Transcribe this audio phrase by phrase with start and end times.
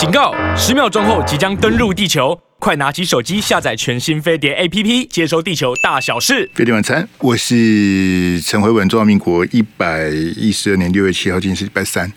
[0.00, 0.34] 警告！
[0.56, 6.50] 十秒钟后即将登陆地球，快拿起手机下载全新飞碟 APP，接收地球大小事。
[6.54, 8.88] 飞碟晚餐，我是陈回文。
[8.88, 12.10] 中华民国一百一十二年六月七号，今天是礼拜三。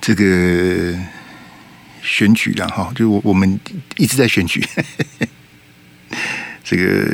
[0.00, 0.96] 这个
[2.02, 3.58] 选举了哈，就我我们
[3.96, 4.64] 一直在选举。
[6.62, 7.12] 这个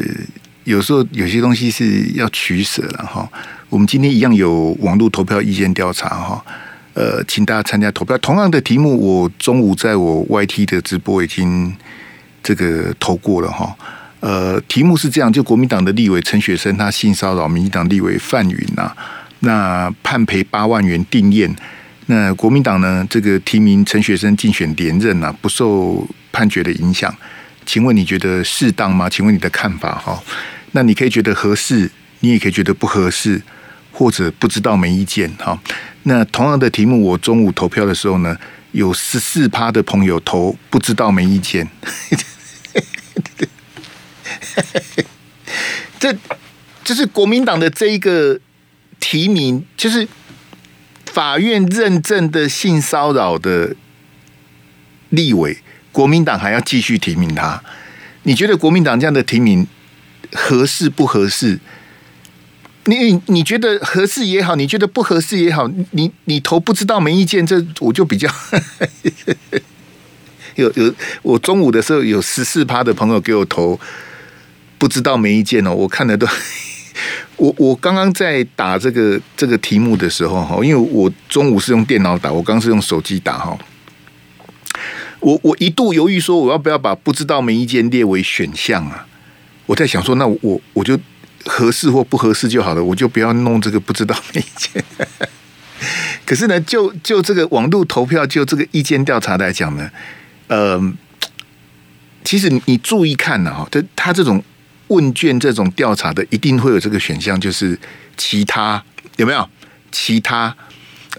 [0.65, 3.27] 有时候有些东西是要取舍了哈。
[3.71, 6.45] 我们今天一样有网络投票意见调查哈，
[6.99, 8.19] 呃，请大家参加投票。
[8.19, 11.73] 同样的题目，我中午在我 YT 的直播已经
[12.43, 13.73] 这个投过了哈。
[14.19, 18.93] 呃，题目是这样：就国民党的立委陈雪生他性骚扰民进党立委范云呐，
[19.39, 21.55] 那判赔八万元定谳。
[22.07, 27.15] 那国民党呢，这个提名陈学生竞选连任啊，不受判决的影响，
[27.65, 29.09] 请问你觉得适当吗？
[29.09, 30.21] 请问你的看法哈？
[30.73, 31.89] 那你可以觉得合适，
[32.19, 33.41] 你也可以觉得不合适，
[33.99, 35.61] 或者不知道没意见哈。
[36.05, 38.39] 那同样的题目，我中午投票的时候呢，
[38.71, 41.69] 有十四趴的朋友投不知道没意见，
[45.99, 46.17] 这
[46.85, 48.39] 这是国民党的这一个
[49.01, 50.07] 提名，就是。
[51.11, 53.75] 法院认证的性骚扰的
[55.09, 55.59] 立委，
[55.91, 57.61] 国民党还要继续提名他？
[58.23, 59.67] 你觉得国民党这样的提名
[60.33, 61.59] 合适不合适？
[62.97, 68.29] 你你觉得合适也好，你觉得不合适也好，你你投不知道没意见，这我就比较
[70.57, 70.95] 有有。
[71.23, 73.79] 我中午的时候有十四趴的朋友给我投
[74.79, 76.27] 不知道没意见哦，我看的都。
[77.37, 83.57] 我我刚刚在打这个这个题目的时候哈，因为我中午是用电脑打，我刚是用手机打哈。
[85.21, 89.07] 我我一度犹豫说，我要不要把不知道没意见列为选项啊？
[89.67, 90.99] 我在想说，那我我就
[91.47, 94.85] 合适或不合适就好了，我就不要弄这个不知道没意见。
[96.25, 99.91] 可是呢，就就这个网络投票，就这个意见调查来讲呢，
[100.49, 100.81] 呃，
[102.25, 104.43] 其实你注意看呢哈，这他这种。
[104.89, 107.79] 问卷这种调查的一定会有这个选项，就是
[108.17, 108.83] 其他
[109.17, 109.47] 有没有
[109.93, 110.57] 其他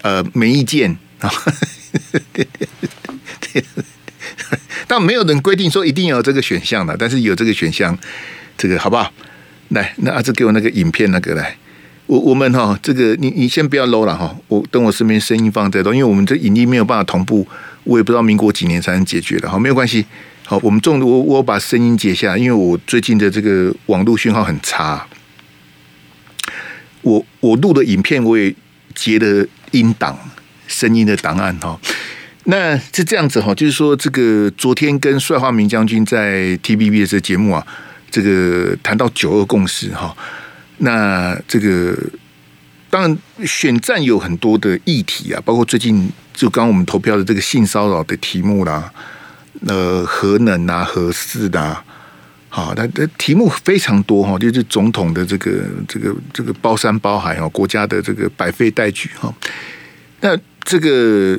[0.02, 1.30] 呃没意见啊？
[4.88, 7.96] 但没有人规定说一定要有这个选项的，但是有这个选项，
[8.58, 9.12] 这个好不好？
[9.70, 11.56] 来，那阿志给我那个影片那个来，
[12.06, 17.46] 我我们哈这个你你先不要 low 了哈，我等我身边声音放再多，因为我们这影音没有办法同步，
[17.84, 20.04] 我也不知道民国几年才能解决的，哈，没有关系。
[20.44, 25.06] 好，我们重我我把声音截下，因为我最近的这个网络讯号很差。
[27.02, 28.52] 我我录的影片我也
[28.94, 30.18] 截了音档，
[30.66, 31.80] 声音的档案哈。
[32.44, 37.64] 那是这样子哈，就是说这个昨天跟帅化明将军在 TVB 的这个节目啊，
[38.10, 40.16] 这个谈到九二共识哈。
[40.78, 41.96] 那这个
[42.90, 48.92] 当然选战有很多的议题啊，包括最近就刚刚我们投票的这个性骚扰的题目啦。
[49.66, 51.84] 呃，核能啊，核四的，啊，
[52.48, 55.50] 好，它的题目非常多哈，就是总统的这个
[55.86, 59.30] 这个这个包山包海哈，国家的这个百废待举哈。
[60.20, 61.38] 那这个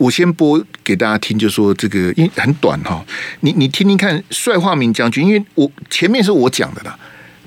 [0.00, 3.04] 我先播给大家听，就说这个因很短哈，
[3.40, 6.98] 你你听听看，帅化民将军，因为我前面是我讲的啦，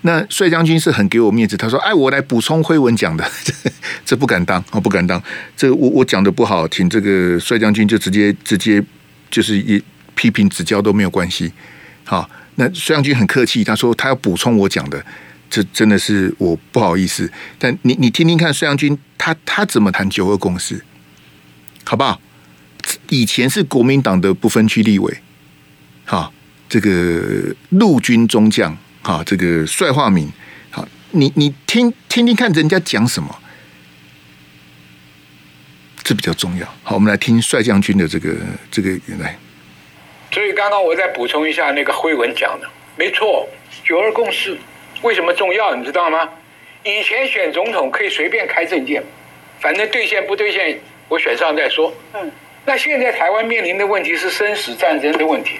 [0.02, 3.28] 那帅将军是很给我面子，他说，哎，我来补充辉文讲的，
[4.06, 5.19] 这不敢当，我不敢当，
[5.58, 8.84] 这我我讲的不好，请这个帅将军就直接直接
[9.31, 9.84] 就是一。
[10.16, 11.52] 批评指教都没有关系，
[12.06, 15.03] 好，那帅将军很客气，他说他要补充我讲的，
[15.50, 17.28] 这真的是我不好意思。
[17.58, 20.80] 但你你听听看，帅将军他他怎么谈九二共识，
[21.84, 22.22] 好不好？
[23.10, 25.18] 以前是国民党的不分区立委，
[26.06, 26.32] 哈，
[26.68, 30.32] 这个陆军中将，哈，这个帅化民，
[30.72, 33.40] 好，你你听听听看人家讲什么，
[36.04, 36.66] 这比较重要。
[36.84, 38.36] 好，我们来听帅将军的这个
[38.72, 39.38] 这个原来。
[40.32, 42.68] 所以刚刚我再补充一下那个辉文讲的，
[42.98, 43.48] 没错，
[43.84, 44.58] 九二共识
[45.04, 45.76] 为什么重要？
[45.76, 46.28] 你知道吗？
[46.84, 49.02] 以前选总统可以随便开证件，
[49.60, 51.94] 反正兑现不兑现，我选上再说。
[52.14, 52.32] 嗯，
[52.66, 55.60] 那现在台湾面临的问题是生死战争的问题，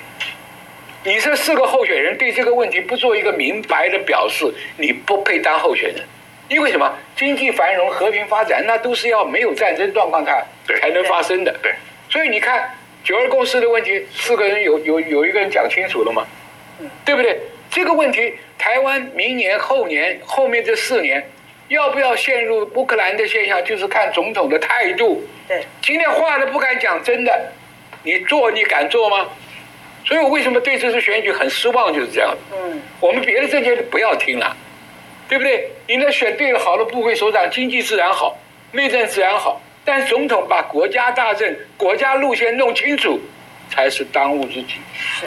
[1.03, 6.03] 你这四个候选人对这个问题不做一个明白的表示，你不配当候选人。
[6.50, 6.94] 因为什么？
[7.15, 10.45] 经济繁荣、和平发展，那都是要没有战争状况下
[10.81, 11.53] 才能发生的。
[12.09, 12.75] 所以你看。
[13.03, 16.25] 九二共识的问题，四个人有有有一个人讲清楚了吗？
[17.03, 17.38] 对不对？
[17.69, 21.21] 这个问题，台湾明年、后年、后面这四年，
[21.68, 25.24] 要不要陷入乌克兰的现象，就是看总统的态度。
[25.48, 27.51] 对，今天话都不敢讲真的，
[28.04, 29.27] 你做你敢做吗？
[30.06, 32.36] 所以我为什么对这次选举很失望，就是这样。
[32.51, 34.56] 嗯，我们别的政见不要听了，
[35.30, 35.71] 对不对？
[35.88, 38.38] 你那选对了，好的部会首长，经济自然好，
[38.74, 39.62] 内政自然好。
[39.86, 43.19] 但总统把国家大政、国家路线弄清楚，
[43.69, 44.75] 才是当务之急。
[44.95, 45.25] 是。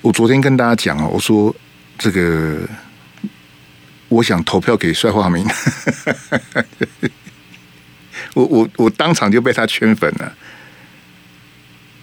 [0.00, 1.54] 我昨天跟大家讲哦，我说
[1.98, 2.58] 这个，
[4.14, 5.44] 我想投票给帅化民，
[8.34, 10.36] 我我我当场就被他圈粉了。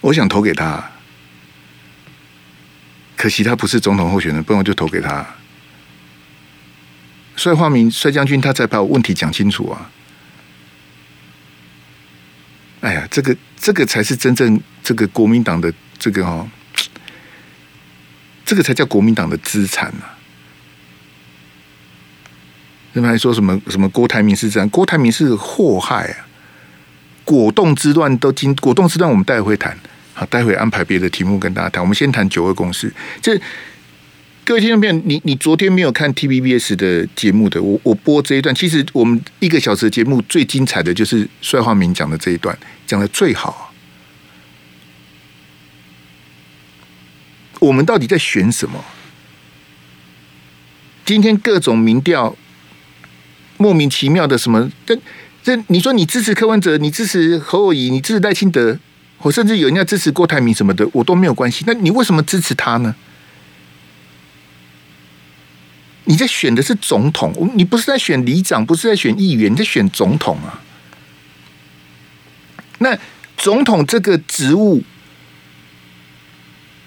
[0.01, 0.91] 我想投给他，
[3.15, 5.25] 可惜他不是总统候选人，不然我就投给他。
[7.35, 9.89] 帅化民帅将军，他才把我问题讲清楚啊！
[12.81, 16.49] 哎呀，这个这个才是真正这个国民党的这个哦。
[18.43, 20.17] 这个才叫国民党的资产、啊！
[22.93, 24.69] 人们还说什么什么郭台铭是这样？
[24.69, 26.27] 郭台铭是祸害啊！
[27.23, 29.77] 果冻之乱都经果冻之乱，我们待会会谈。
[30.13, 31.81] 好，待会安排别的题目跟大家谈。
[31.81, 32.93] 我们先谈九二共识。
[33.21, 33.39] 这
[34.43, 38.53] 各位听众朋友，你你昨天没有看 TVBS 的节目的，我我播这一段。
[38.53, 43.73] 其实我们一个小时的节目最精彩的就是帅化民讲的这一段，讲的最好。
[47.59, 48.83] 我们到底在选什么？
[51.05, 52.35] 今天各种民调
[53.61, 54.71] 莫名其妙的什么？
[54.87, 54.97] 这
[55.43, 58.79] 这，你说你支持柯文哲，你支持侯友宜，你支持赖清德，
[59.19, 61.63] 我甚至有人要支持郭台铭什么的，我都没有关系。
[61.67, 62.95] 那你为什么支持他呢？
[66.05, 70.59] 你在选的是总统，你不是在选里长，不是在选议员，你在选总统啊。
[72.79, 72.97] 那
[73.37, 74.83] 总统这个职务。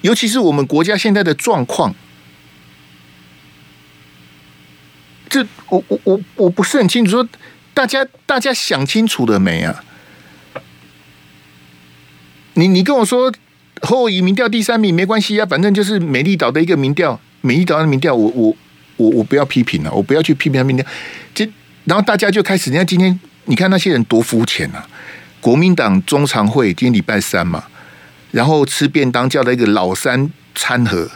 [0.02, 1.94] 尤其是我们国家现在的状况，
[5.34, 7.28] 这我我我我不是很清楚，说
[7.75, 9.82] 大家大家想清楚了没啊？
[12.52, 13.34] 你你跟我说
[13.82, 18.56] 侯友宜民调第三名没关系啊，反正就是美丽岛的一个民调，美丽岛的民调，我我
[18.96, 20.86] 我我不要批评了，我不要去批评他民调。
[21.34, 21.44] 这
[21.84, 24.86] 然后大家就开始，你看今天你看那些人多肤浅啊！
[25.40, 27.64] 国民党中常会今天礼拜三嘛。
[28.31, 31.10] 然后吃便当叫了一个老三餐盒，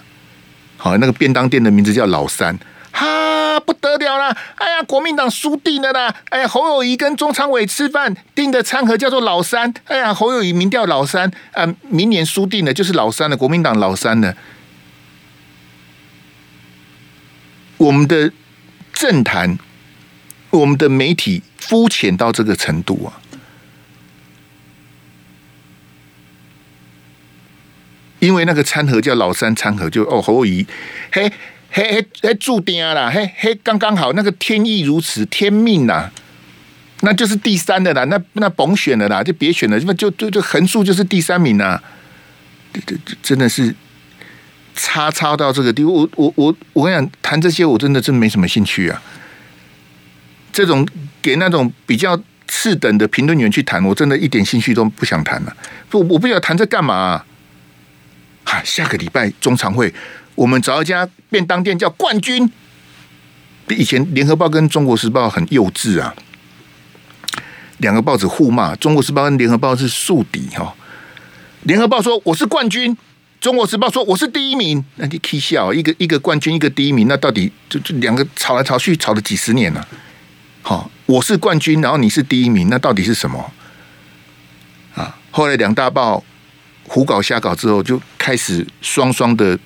[0.76, 2.58] 好，那个便当店的名字叫老三，
[2.92, 4.36] 哈，不得了了！
[4.56, 6.14] 哎呀，国民党输定了啦！
[6.30, 14.36] 哎呀，侯友宜跟中常委吃饭订的餐盒叫做老三，哎呀，侯友宜民调老三，啊，明年输定了就是老三了，国民党老三了。
[17.76, 18.32] 我们的
[18.92, 19.58] 政坛，
[20.50, 23.20] 我们的媒体肤浅到这个程度啊！
[28.18, 30.66] 因为那个餐盒叫老三餐盒，就哦侯友宜，
[31.12, 31.32] 嘿
[31.70, 36.10] 嘿嘿嘿注定啦，嘿嘿刚刚好，那个天意如此，天命呐，
[37.02, 41.80] 那就是第三的啦，那那甭选了啦，就别选了，就就就横竖就是第三名呐，
[42.72, 43.74] 这这真的是
[44.74, 49.02] 差差到这个地步，我我我我跟你讲，谈这些我真的真没什么兴趣啊，
[50.52, 50.86] 这种
[51.20, 55.56] 给那种比较次等的评论员去谈，我真的一点兴趣都不想谈了，
[55.90, 57.24] 不我不晓得谈这干嘛啊？
[58.64, 59.92] 下个礼拜中常会，
[60.38, 62.48] 我们找一家便当店叫冠军。
[63.66, 66.14] 比以前联合报跟中国时报很幼稚啊，
[67.78, 70.72] 两个报纸互骂，中国时报跟联合报是宿敌哈。
[71.64, 72.96] 联合报说我是冠军，
[73.40, 79.86] 中国时报说我是第一名，那你可以笑，一个一个冠军，一个第一名，那到底就就两个吵来吵去，吵了几十年了。
[80.62, 83.52] 好，我是冠军，然后你是第一名，那到底是什么？
[84.94, 86.22] 啊，后来两大报。
[86.90, 89.58] 胡搞瞎搞之后，就开始双双的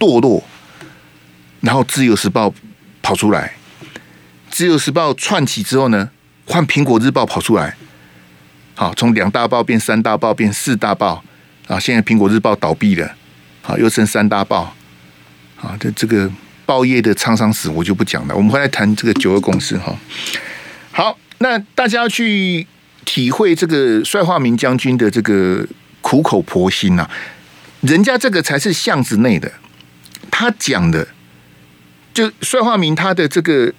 [0.00, 0.42] 堕落，
[1.60, 2.48] 然后《自由时报》
[3.02, 3.54] 跑出来，
[4.50, 6.10] 《自由时报》窜起之后呢，
[6.46, 7.76] 换《苹果日报》跑出来，
[8.74, 11.22] 好，从两大报变三大报变四大报，
[11.68, 13.14] 啊，现在《苹果日报》倒闭了，
[13.62, 14.74] 好，又剩三大报，
[15.60, 16.28] 啊，这这个
[16.64, 19.94] 报业的沧桑史我就不讲了，我们回来谈这个九二共识哈。
[20.90, 22.66] 好，那大家要去
[23.04, 25.64] 体会这个帅化民将军的这个。
[26.02, 27.08] 苦口婆心呐、
[27.82, 29.52] 人家这个才是巷子内的，
[30.40, 31.06] 他讲的
[32.14, 33.70] 就帅化民他的这个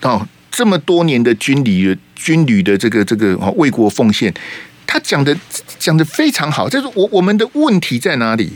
[0.00, 4.34] 哦，这么多年的军旅军旅的这个这个哦为国奉献，
[4.88, 5.38] 他讲的
[5.78, 6.68] 讲的非常好。
[6.68, 8.54] 就是我我们的问题在哪里？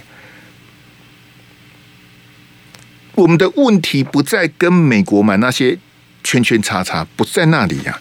[3.14, 5.78] 我们的问题不在跟美国买那些
[6.24, 8.00] 圈圈叉叉，不在那里呀、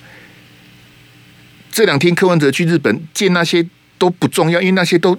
[1.72, 3.68] 这两天柯文哲去日本见那些。
[3.98, 5.18] 都不重要，因为那些都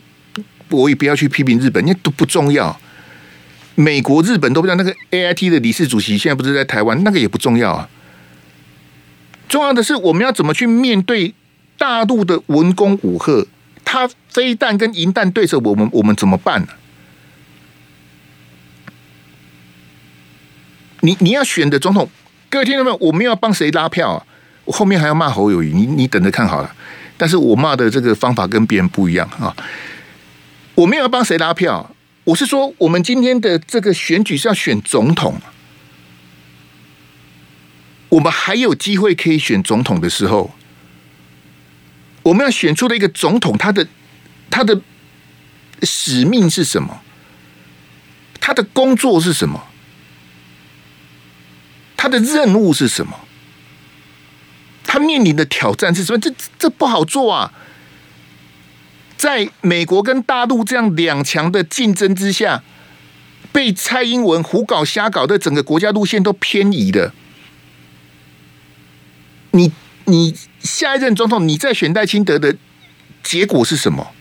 [0.69, 2.79] 我也不要去批评日本，因为都不重要。
[3.77, 4.75] 美国、日本都不知道。
[4.75, 7.89] 那个 AIT 的理事主席现在不是在台湾，那个也不重要啊。
[9.49, 11.33] 重要的是我们要怎么去面对
[11.79, 13.47] 大陆的文攻武吓，
[13.85, 16.69] 他飞弹跟银弹对着我们，我们怎么办呢？
[21.01, 22.11] 你你要选的总统，
[22.51, 22.97] 各位听到没有？
[22.97, 24.27] 我们要帮谁拉票啊？
[24.65, 26.75] 我后面还要骂侯友宜，你你等着看好了。
[27.17, 29.55] 但是我骂的这个方法跟别人不一样啊。
[30.75, 31.95] 我没有要帮谁拉票，
[32.27, 35.41] 我是说，我们今天的这个选举是要选总统，
[38.09, 40.53] 我们还有机会可以选总统的时候，
[42.25, 43.87] 我们要选出的一个总统，他的
[44.51, 44.81] 他的
[45.85, 47.01] 使命是什么？
[48.41, 49.69] 他的工作是什么？
[51.97, 53.21] 他的任务是什么？
[54.83, 56.19] 他面临的挑战是什么？
[56.19, 57.53] 这这不好做啊！
[59.17, 62.63] 在美国跟大陆这样两强的竞争之下，
[63.53, 67.13] 被蔡英文胡搞瞎搞的整个国家路线都偏移的。
[69.53, 69.73] 你
[70.05, 72.57] 你下一任总统，你再选戴清德的
[73.23, 74.13] 结果是什么？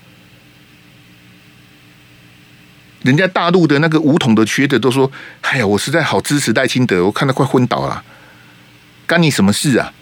[3.03, 5.11] 人家大陆的那个武统的学者都说
[5.41, 8.03] ：“哎呀，我实在好支持戴清德，我看他快昏倒了，
[9.05, 9.93] 干你什么事啊？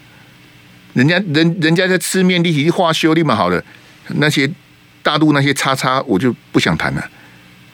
[0.94, 3.62] 人家人人家在吃面，立体化修立马好了。
[4.08, 4.50] 那些
[5.04, 7.10] 大陆那些叉叉，我就不想谈了。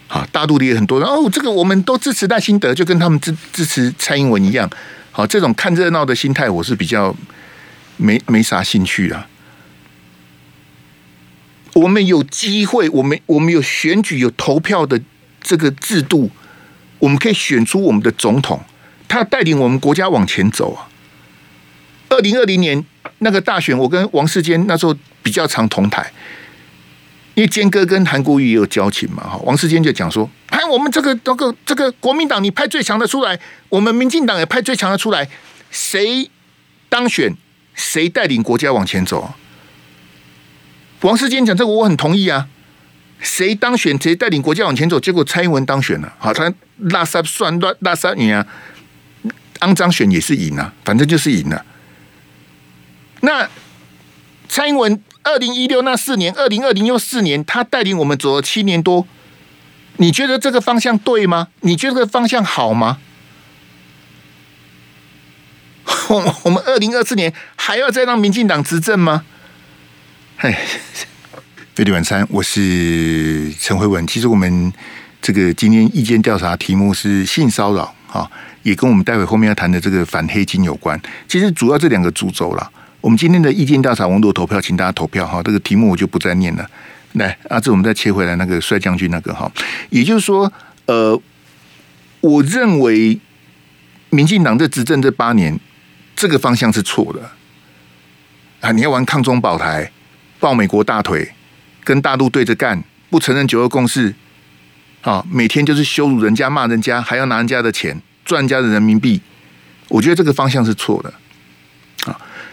[0.07, 4.69] 好，大陆的也很多人哦，这个我们都支持赖清德，就跟他们支支持蔡英文一样。
[5.11, 7.17] 好，这种看热闹的心态，我是比较
[7.97, 9.27] 没没啥兴趣啊。
[11.73, 15.01] 我们有机会，我们我们有选举，有投票的。”
[15.43, 16.31] 这个制度，
[16.99, 18.63] 我们可以选出我们的总统，
[19.09, 20.87] 他带领我们国家往前走啊。
[22.11, 22.85] 二零二零年
[23.21, 26.13] 那个大选，我跟王世坚那时候比较常同台，
[27.41, 29.23] 因为坚哥跟韩国瑜也有交情嘛。
[29.23, 35.27] 哈，王世坚就讲说：“哎，我们这个这个这个国民党，你派最强的出来，我们民进党也派最强的出来，
[35.71, 36.31] 谁
[36.91, 37.35] 当选，
[37.75, 39.33] 谁带领国家往前走。”
[41.01, 42.47] 王世坚讲这个，我很同意啊。
[43.21, 45.01] 谁当选，谁带领国家往前走？
[45.01, 48.47] 结果蔡英文当选了，好，他拉沙算拉拉沙赢啊，
[49.61, 51.65] 肮脏选也是赢啊，反正就是赢了。
[53.23, 53.49] 那
[54.47, 59.07] 蔡英文二零一六那四年，二零二零又四年，他带领我们走了七年多，
[59.97, 61.49] 你觉得这个方向对吗？
[61.61, 62.99] 你觉得这个方向好吗？
[66.09, 69.25] 我我们二零二四年还要再让民进党执政吗？
[70.39, 70.59] 哎。
[71.73, 74.07] 飞碟晚餐，我是陈慧文。
[74.07, 74.71] 其实我们
[75.23, 78.31] 这个今天意见调查题目是性骚扰，啊，
[78.63, 81.01] 也跟我们待会后面要谈的这个反黑金有关。
[81.27, 82.71] 其实主要这两个主轴了。
[83.01, 85.43] 我们今天的意见调查网络投票，请大家投票哈。
[85.43, 86.69] 这个题目我就不再念了。
[87.15, 89.51] 来，阿志，我们再切回来那个帅将军那个哈，
[89.89, 90.53] 也就是说，
[90.87, 91.21] 呃，
[92.21, 93.19] 我认为
[94.11, 95.59] 民进党在执政这八年，
[96.15, 97.31] 这个方向是错的
[98.61, 98.71] 啊！
[98.73, 99.91] 你要玩抗中保台，
[100.39, 101.33] 抱美国大腿。
[101.83, 104.15] 跟大陆对着干，不承认九二共识，
[105.01, 109.21] 啊，每天就是羞辱人家、骂人家，还要拿人家的钱赚人家的人民币，
[109.89, 111.13] 我觉得这个方向是错的，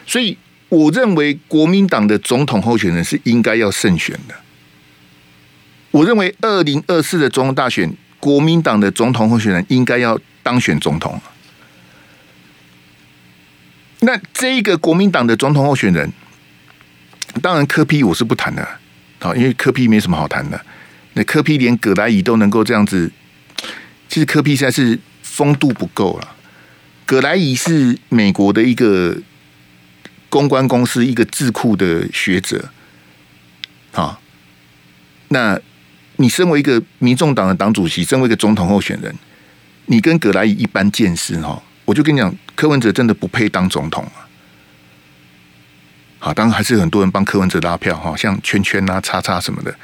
[0.08, 0.36] 所以
[0.70, 4.34] 我认为国民党的总统候选人是应该要胜选的。
[5.92, 11.20] 我认为二零二四的总统大选，国民党的总统候选人应该要当选总统。
[14.00, 16.12] 那这一个国民党的总统候选人，
[17.42, 18.68] 当然柯 P 我是不谈的。
[19.20, 20.64] 好，因为柯 P 没什么好谈的。
[21.14, 23.12] 那柯 P 连葛莱仪都能够这样子，
[24.08, 26.36] 其实柯 P 现在是风度不够了。
[27.08, 29.18] 葛莱仪是美国的一个
[30.30, 32.70] 公关公司一个智库的学者。
[33.94, 34.20] 啊，
[35.30, 35.60] 那
[36.18, 39.16] 你身为一个民众党的党主席，身为一个总统候选人，
[39.88, 44.30] 你跟葛莱仪一般见识哈，我就跟你讲，柯文哲真的不配当总统啊。
[46.20, 49.76] 好，当然还是很多人帮柯文哲拉票哈，像圈圈啊、叉叉什么的，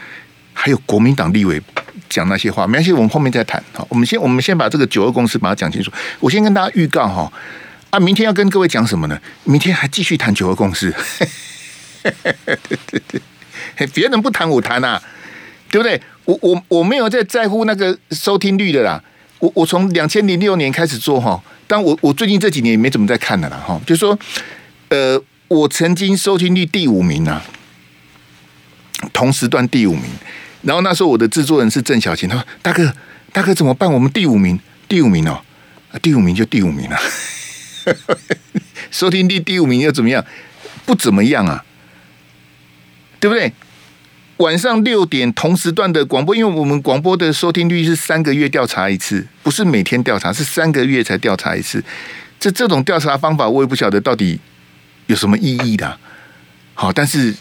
[0.53, 1.61] 还有国民党立委
[2.07, 3.63] 讲那些话，没关系，我们后面再谈。
[3.73, 5.91] 好，我们先我们先把这个九二公司把它讲清楚。
[6.19, 7.31] 我先跟大家预告哈，
[7.93, 9.19] 啊，明天要跟各位讲什么呢？
[9.43, 10.91] 明天还继续谈九二共识，
[12.01, 12.11] 对
[12.87, 14.99] 对对，别人不谈我谈啊，
[15.69, 16.01] 对不对？
[16.25, 18.99] 我我我没有在在乎那个收听率的啦，
[19.37, 24.17] 我我从两千零六年开始做哈，但我我最近这几年也没怎么在看的啦哈，就说
[24.89, 25.23] 呃。
[25.49, 27.45] 我曾经收听率第五名啊，
[29.11, 30.05] 同时段第五名。
[30.63, 32.91] 然后那时候我的制作人是郑小琴，他说：“大哥，
[33.31, 33.91] 大哥怎么办？
[33.91, 34.59] 我们第五名，
[34.89, 35.39] 第五名哦，
[36.01, 36.97] 第五名就第五名了。
[38.91, 40.25] 收听率第五名又怎么样？
[40.85, 41.63] 不怎么样啊，
[43.19, 43.53] 对不对？
[44.37, 51.83] 晚上六点同时段的广播，因为我们广播的收听率是三个月调查一次，不是每天调查，是三个月才调查一次。
[52.39, 54.39] 这这种调查方法，我也不晓得到底。”
[55.07, 55.99] 有什么意义的？
[56.73, 57.35] 好，但是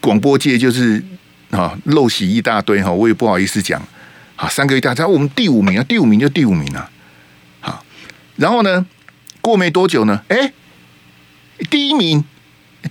[0.00, 1.00] 广播界就是
[1.52, 3.80] 啊，陋习一大堆哈，我也不好意思讲。
[4.34, 6.90] 好，三个月调查，我们第五名啊，第五名就第五名啊。
[7.60, 7.84] 好，
[8.34, 8.84] 然后呢，
[9.42, 10.52] 过没多久呢，哎，
[11.68, 12.24] 第一名，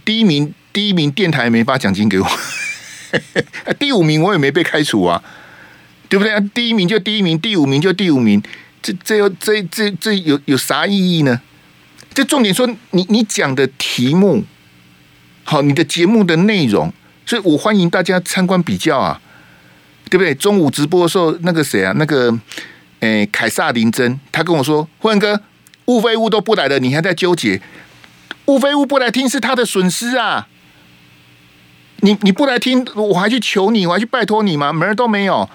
[0.05, 2.27] 第一名第一名电台没发奖金给我，
[3.79, 5.24] 第五名我也没被开除啊，
[6.08, 6.39] 对不对？
[6.53, 8.43] 第一名就第一名，第五名就第五名，
[8.81, 11.41] 这这又这这这有有啥意义呢？
[12.13, 14.43] 这重点说你你讲的题目，
[15.46, 16.91] 好，你的节目的内容，
[17.25, 19.22] 所以我欢迎大家参观比较啊，
[20.10, 20.36] 对不对？
[20.36, 22.38] 中午直播的时候，那个谁啊，那个
[23.00, 25.41] 诶凯撒林真，他跟我说，辉哥，
[25.85, 27.61] 雾非雾都不来了，你还在纠结？
[28.45, 30.47] 雾非雾不来听是他的损失啊！
[31.97, 34.73] 你你不来听，我还去求你，我还去拜托你吗？
[34.73, 35.50] 门儿都没有。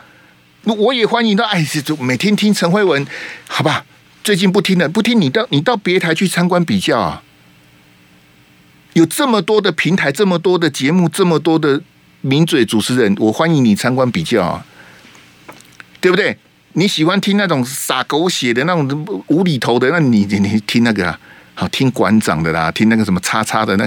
[0.64, 3.06] 我也欢迎到，哎，就每天听陈慧文，
[3.48, 3.84] 好吧？
[4.24, 7.22] 最近不听了，不听你到你到别台去参观比较啊。
[8.94, 11.80] 有这么多的平台，这么多的节目，这么多的
[12.20, 14.66] 名嘴主持人，我欢迎你参观比较啊，
[16.00, 16.38] 对不对？
[16.78, 21.18] 你喜欢听那种撒狗血的那种无厘头的，那你你你听那个啊。
[21.58, 23.84] 好听馆长的啦，听那个什么叉叉的那，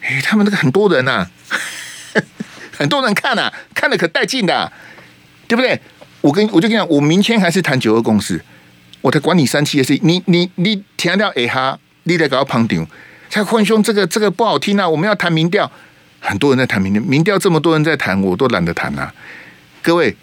[0.00, 1.24] 哎，他们那个很多人呐、
[2.76, 4.72] 很多人看呐、看的可带劲的、
[5.46, 5.80] 对不对？
[6.20, 8.42] 我跟我就跟你讲，我明天还是谈九二共识，
[9.02, 12.84] 我才管你三七的事，你你你填掉哎哈，你得搞旁听，
[13.30, 15.70] 才坤兄这个这个不好听啊，我们要谈民调，
[16.18, 19.14] 很多人在谈民调，民调这么多人在谈，我都懒得谈啊。
[19.80, 20.16] 各位，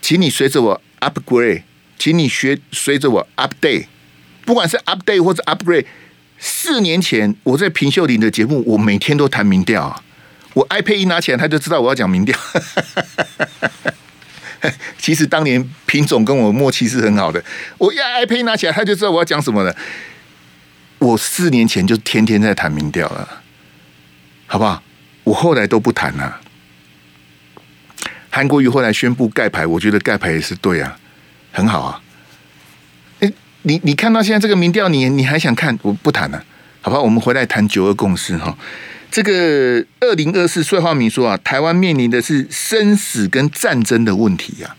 [0.00, 1.64] 请你随着我 upgrade，
[1.98, 3.86] 请你学随着我 update，
[4.46, 5.84] 不管是 update 或者 upgrade。
[6.38, 10.02] 四年前我在平秀琳的节目，我每天都谈民调啊。
[10.54, 12.38] 我 iPad 一拿起来，他就知道我要讲民调。
[14.98, 17.42] 其实当年平总跟我默契是很好的。
[17.78, 19.76] 我一 iPad 一拿起来，他就知道我要讲什么了。
[20.98, 23.42] 我四年前就天天在谈民调了，
[24.46, 24.82] 好不好？
[25.24, 26.40] 我后来都不谈了。
[28.34, 30.96] 韩国瑜后来宣布盖牌，我觉得盖牌也是对啊，
[31.52, 32.00] 很好啊。
[33.64, 35.78] 你你看到现在这个民调，你你还想看？
[35.82, 36.42] 我不谈了，
[36.80, 36.98] 好吧？
[36.98, 38.56] 我们回来谈九二共识哈。
[39.10, 44.74] 这个二零二四，帅化民说啊，台湾面临的是生死跟战争的问题呀。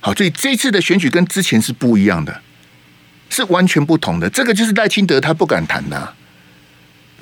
[0.00, 2.42] 好，所以这次的选举跟之前是不一样的，
[3.30, 4.28] 是完全不同的。
[4.28, 6.12] 这个就是赖清德他不敢谈的。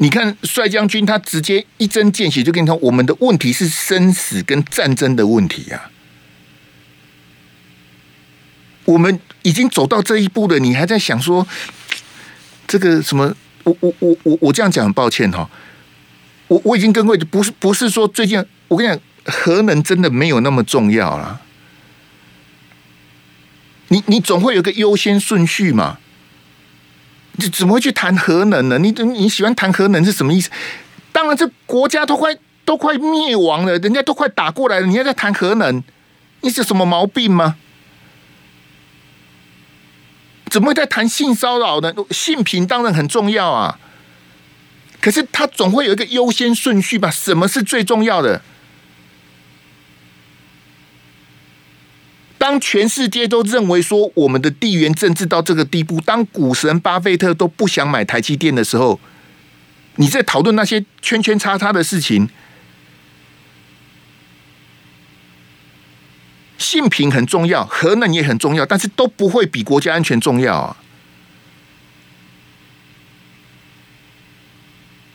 [0.05, 5.91] 你看帅将军他直接一针见血就跟你说，我们的问题是生死跟战争的问题呀。
[8.85, 11.47] 我们已经走到这一步了，你还在想说
[12.67, 13.35] 这个什么？
[13.63, 15.49] 我我我我我这样讲很抱歉哈，
[16.49, 21.41] 我我已经跟各位不是不是说最近我跟你讲，核能真的没有那么重要了。
[23.89, 25.99] 你你总会有个优先顺序嘛？
[27.37, 28.79] 你怎么会去谈核能呢？
[28.79, 30.51] 你你喜欢谈核能是什么意思？
[31.13, 35.83] 当然，这国家都快都快灭亡了，人家都快打过来了，你还在谈核能？
[36.41, 37.57] 你是什么毛病吗？
[40.51, 41.93] 怎么会在谈性骚扰呢？
[42.11, 43.79] 性平当然很重要啊，
[45.01, 47.11] 可是他总会有一个优先顺序吧？
[47.11, 48.41] 什么是最重要的？
[52.45, 59.01] 当全世界都认为说我们的地缘政治到这个地步，当股神巴菲特都不想买台积电的时候，
[59.97, 62.29] 你在讨论那些圈圈叉叉的事情。
[66.59, 70.77] 性平很重要，核能也很重要，但是都不会比国家安全重要啊！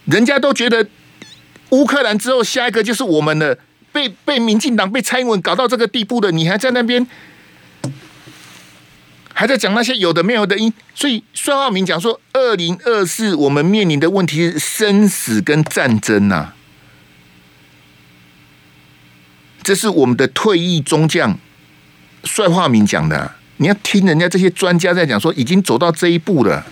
[0.05, 0.89] 人家都觉得
[1.69, 3.59] 乌克兰之后下一个就是我们的，
[3.99, 7.05] 被被民进党被蔡英文搞到这个地步的，你还在那边
[9.33, 16.53] 还在讲那些有的没有的因，所以孙浩明讲说，二零二四我们面临的问题是生死跟战争呐、
[19.61, 21.37] 这是我们的退役中将
[22.23, 26.65] 帅化民讲的，你要听人家这些专家在讲说，已经走到这一步了。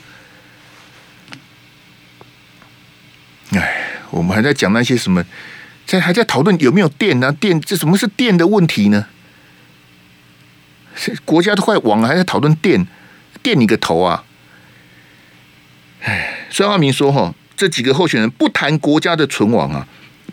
[3.51, 5.23] 哎，我们还在讲那些什么，
[5.87, 7.31] 在还在讨论有没有电呢？
[7.31, 9.07] 电这什么是电的问题呢？
[11.23, 12.85] 国家都快亡了，还在讨论电，
[13.41, 14.25] 电你个头啊！
[16.01, 19.87] 哎，孙华明说哈，这几个候选人不谈国家的存亡啊，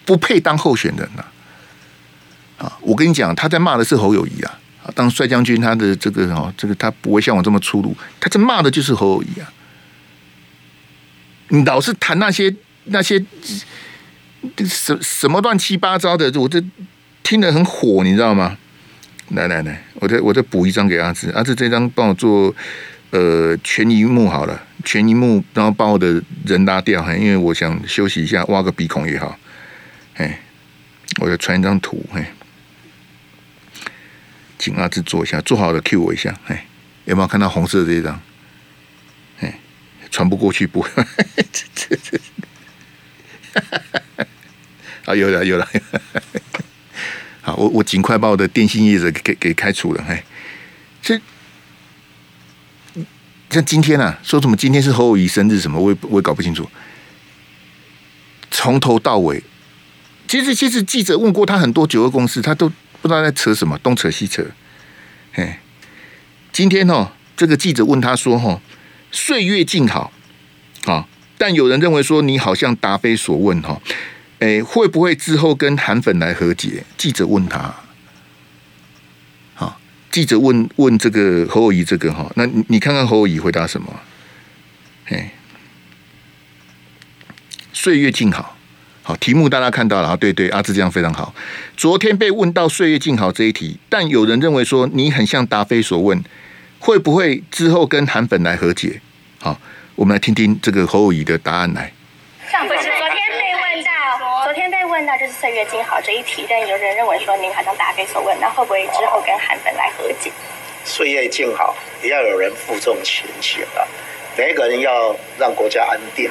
[0.04, 1.30] 不配当候选人啊。
[2.58, 4.58] 啊，我跟你讲，他在骂的是侯友谊啊！
[4.94, 9.52] 当帅将军，他的这个哦，这个他不会像我这么粗鲁，他在骂的就是侯友谊啊！
[11.48, 13.22] 你老是谈那些那些
[14.66, 16.62] 什什么乱七八糟的，我这
[17.22, 18.56] 听得很火，你知道吗？
[19.30, 22.54] 来来来，我再我再补一张给阿志，阿志这张帮我做
[23.10, 29.38] 呃全萤幕好了，全萤幕，然后把我的人拉掉，因为我想休息一下，挖个鼻孔也好，
[30.16, 30.40] 哎，
[31.20, 32.24] 我再传一张图，嘿。
[34.58, 36.66] 请阿志做一下，做好了 Q 我一下，哎，
[37.06, 38.20] 有没有看到红色这一张？
[39.40, 39.58] 哎，
[40.10, 40.86] 传不过去不？
[45.04, 45.68] 啊，有了有了。
[47.42, 50.02] 好，我我尽快把我的电信业者给给开除了。
[50.08, 50.24] 哎，
[51.02, 51.20] 这
[53.50, 56.66] 像今天啊，说什么今天是侯友宜生日什么，我也我也搞不清楚。
[58.50, 59.42] 从头到尾，
[60.26, 62.70] 其实其实记者问过他很多九二公司，他都
[63.02, 64.42] 不知道在扯什么，东扯西扯。
[65.34, 65.60] 哎，
[66.50, 68.60] 今天哦，这个记者问他说：“哈，
[69.12, 70.10] 岁月静好，
[70.86, 73.82] 啊，但有人认为说你好像答非所问，哈。”
[74.44, 76.84] 哎，会不会之后跟韩粉来和解？
[76.98, 77.74] 记者问他，
[79.54, 79.80] 好，
[80.10, 83.88] 记者问问这个侯友谊这个哈，那你你看看侯友谊回答什么？
[85.06, 85.32] 哎，
[87.72, 88.54] 岁月静好，
[89.02, 91.34] 好，题目大家看到了啊，对对，阿志这样非常好。
[91.74, 96.22] 昨天被问到岁月静好这一题，但有人认为说你很像答非所问，
[96.80, 99.00] 会不会之后跟韩粉来和解？
[99.38, 99.58] 好，
[99.94, 101.90] 我们来听听这个侯友谊的答案来。
[102.52, 102.83] 问到就是
[105.44, 110.32] 岁月静好这一题，但有人认为说您好像答非所问，那会不会之后跟韩粉来和解？
[110.86, 113.84] 岁月静好，也要有人负重前行啊！
[114.38, 116.30] 每一个人要让国家安定，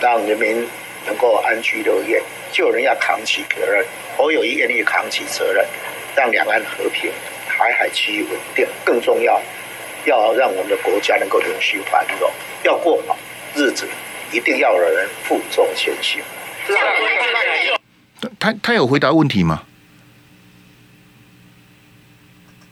[0.00, 0.68] 让人民
[1.06, 3.86] 能够安居乐业，就有人要扛起责任。
[4.16, 5.64] 侯友宜愿意扛起责任，
[6.16, 7.12] 让两岸和平、
[7.46, 8.66] 台海区域稳定。
[8.84, 9.40] 更重要，
[10.06, 12.28] 要让我们的国家能够永续繁荣，
[12.64, 13.16] 要过好
[13.54, 13.88] 日子，
[14.32, 16.20] 一定要有人负重前行。
[18.48, 19.62] 他他有回答问题吗？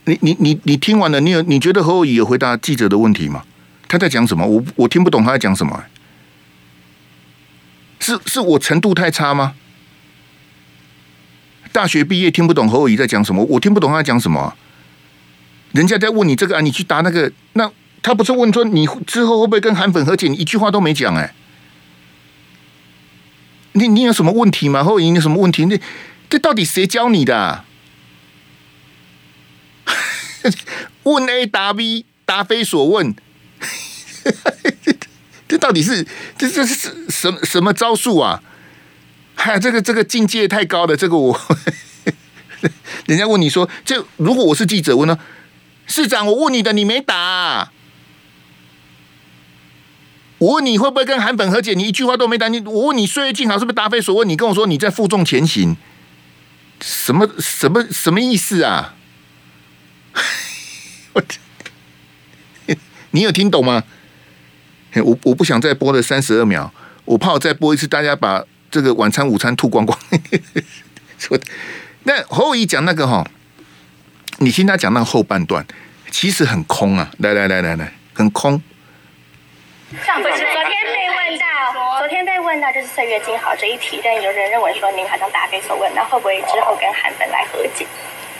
[0.04, 3.44] 你你你你听完了，你有你觉得何伟仪有回答记者的问题吗？
[3.88, 4.46] 他在讲什么？
[4.46, 5.84] 我我听不懂他在讲什么。
[8.00, 9.54] 是是我程度太差吗？
[11.72, 13.44] 大学毕业听不懂何伟仪在讲什么？
[13.44, 14.54] 我听不懂他在讲什么。
[15.72, 20.28] 人家在问你这个啊，你去答那个，那他不是问说你之后会不会跟韩粉和解？
[20.28, 21.34] 你一句话都没讲哎。
[23.76, 24.82] 你你有什么问题吗？
[24.82, 25.66] 或者你有什么问题？
[25.66, 25.78] 那
[26.28, 27.64] 这到底谁教你的啊？
[31.04, 33.14] 问 A 答 B，答非所问，
[35.46, 38.42] 这到底是这这是什什么招数啊？
[39.34, 40.96] 嗨，这个这个境界太高了。
[40.96, 41.40] 这个我，
[43.06, 45.18] 人家问你说，这如果我是记者问呢？
[45.86, 47.70] 市长，我问你的，你没答。
[50.38, 51.74] 我问你会不会跟韩粉和解？
[51.74, 52.48] 你一句话都没答。
[52.48, 54.28] 你我问你岁月静好是不是答非所问？
[54.28, 55.76] 你跟我说你在负重前行，
[56.80, 58.94] 什么什么什么意思啊？
[61.14, 61.22] 我
[63.12, 63.82] 你有听懂吗？
[65.04, 66.72] 我我不想再播了三十二秒，
[67.04, 69.98] 我怕我再播一次，大家把这个晚餐午餐吐光光。
[72.04, 73.26] 那侯友宜讲那个哈，
[74.38, 75.66] 你听他讲那个后半段，
[76.10, 77.10] 其实很空啊！
[77.18, 78.62] 来来来来来，很空。
[80.04, 87.86] 上不是昨天被问到，昨天被问到就是岁月静好这一题，但有人认为说您好像答非所问，那会不会之后跟韩粉来和解？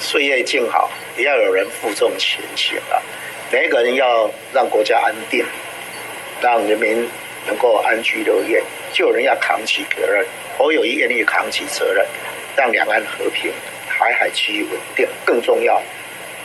[0.01, 2.99] 岁月静好，也要有人负重前行啊！
[3.53, 5.47] 每一个人要让国家安定，
[6.41, 7.09] 让人民
[7.47, 8.61] 能够安居乐业，
[8.93, 10.27] 就有人要扛起责任。
[10.59, 12.05] 侯友宜愿意扛起责任，
[12.57, 13.53] 让两岸和平、
[13.89, 15.07] 台海区域稳定。
[15.25, 15.81] 更重要，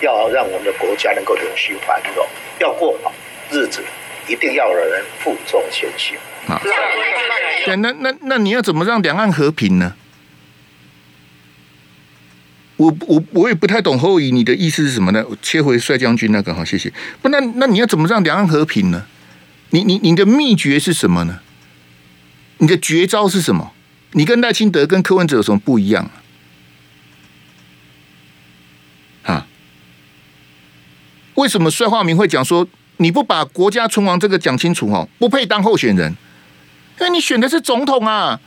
[0.02, 2.24] 要让我们的国家能够永续繁荣，
[2.60, 3.12] 要过好
[3.50, 3.84] 日子。
[4.28, 6.16] 一定要有人负重前行
[6.48, 6.62] 啊！
[7.66, 9.96] 对，那那那你要怎么让两岸和平呢？
[12.78, 15.24] 我我我也不太懂侯友宜，你的意思是什么呢？
[15.42, 16.92] 切回帅将军那个好，谢谢。
[17.22, 19.06] 不，那那你要怎么让两岸和平呢？
[19.70, 21.42] 你你你的秘诀是什么呢？
[22.58, 23.74] 你的绝招是什么？
[24.14, 26.10] 你跟赖清德跟柯文哲有什么不一样
[29.24, 29.34] 啊？
[29.34, 29.48] 啊？
[31.36, 32.68] 为什么帅化明会讲说？
[33.02, 36.16] 你不把国家存亡这个讲清楚哦，不配当候选人。
[37.00, 38.40] 那你选的是总统啊，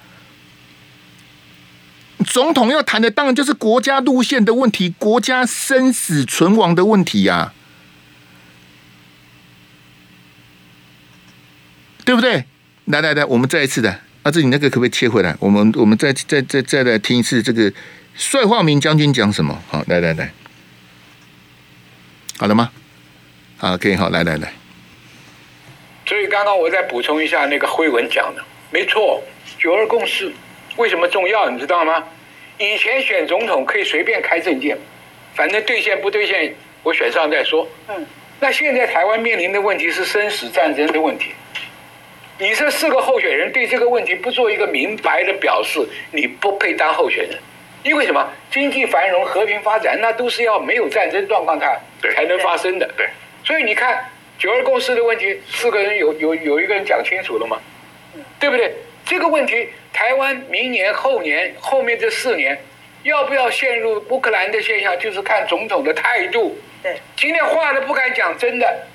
[2.24, 7.52] 总统要谈的当然就是国家路线的问题，国家生死存亡的问题呀，
[12.04, 12.44] 对不对？
[12.84, 15.36] 来来来，我们再一次的，阿志，你那个可不可以切回来？
[15.40, 17.72] 我们我们再再再再来听一次这个
[18.14, 19.60] 帅化民将军讲什么？
[19.68, 20.32] 好，来来来，
[22.38, 22.70] 好了吗？
[23.64, 24.52] 啊，可以好，来来来。
[26.04, 29.22] 所以刚刚我再补充一下那个辉文讲的，没错，
[29.58, 30.30] 九二共识
[30.76, 31.48] 为什么重要？
[31.48, 32.04] 你知道吗？
[32.58, 34.76] 以前选总统可以随便开证件，
[35.34, 37.66] 反正兑现不兑现，我选上再说。
[37.88, 38.04] 嗯。
[38.38, 41.30] 那现在台湾面临的问题是生死战争的问题，
[42.38, 47.38] 你这四个候选人对这个问题不做一个明白的表示，你不配当候选人。
[47.82, 48.30] 因为什么？
[48.50, 51.80] 经济繁荣、和平发展，那都是要没有战争状况下
[52.14, 52.86] 才能发生的。
[52.94, 53.06] 对。
[53.06, 53.10] 对
[53.44, 57.58] 所以你看九二共识的问题，四个人有有有一个人讲清楚了吗？
[58.40, 58.74] 对不对？
[59.04, 62.58] 这个问题，台湾明年、后年、后面这四年，
[63.02, 66.58] 要不要陷入乌克兰的现象，就是看总统的态度。
[66.82, 68.86] 对，今天话都不敢讲真的，